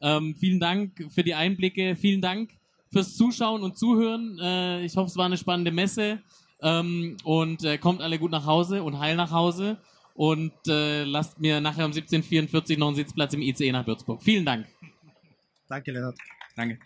[0.00, 2.50] Ähm, vielen Dank für die Einblicke, vielen Dank
[2.92, 4.38] fürs Zuschauen und Zuhören.
[4.40, 6.20] Äh, ich hoffe, es war eine spannende Messe
[6.62, 9.78] ähm, und äh, kommt alle gut nach Hause und heil nach Hause
[10.16, 14.22] und äh, lasst mir nachher um 17.44 noch einen Sitzplatz im ICE nach Würzburg.
[14.22, 14.66] Vielen Dank.
[15.68, 16.16] Danke, Lennart.
[16.56, 16.78] Danke.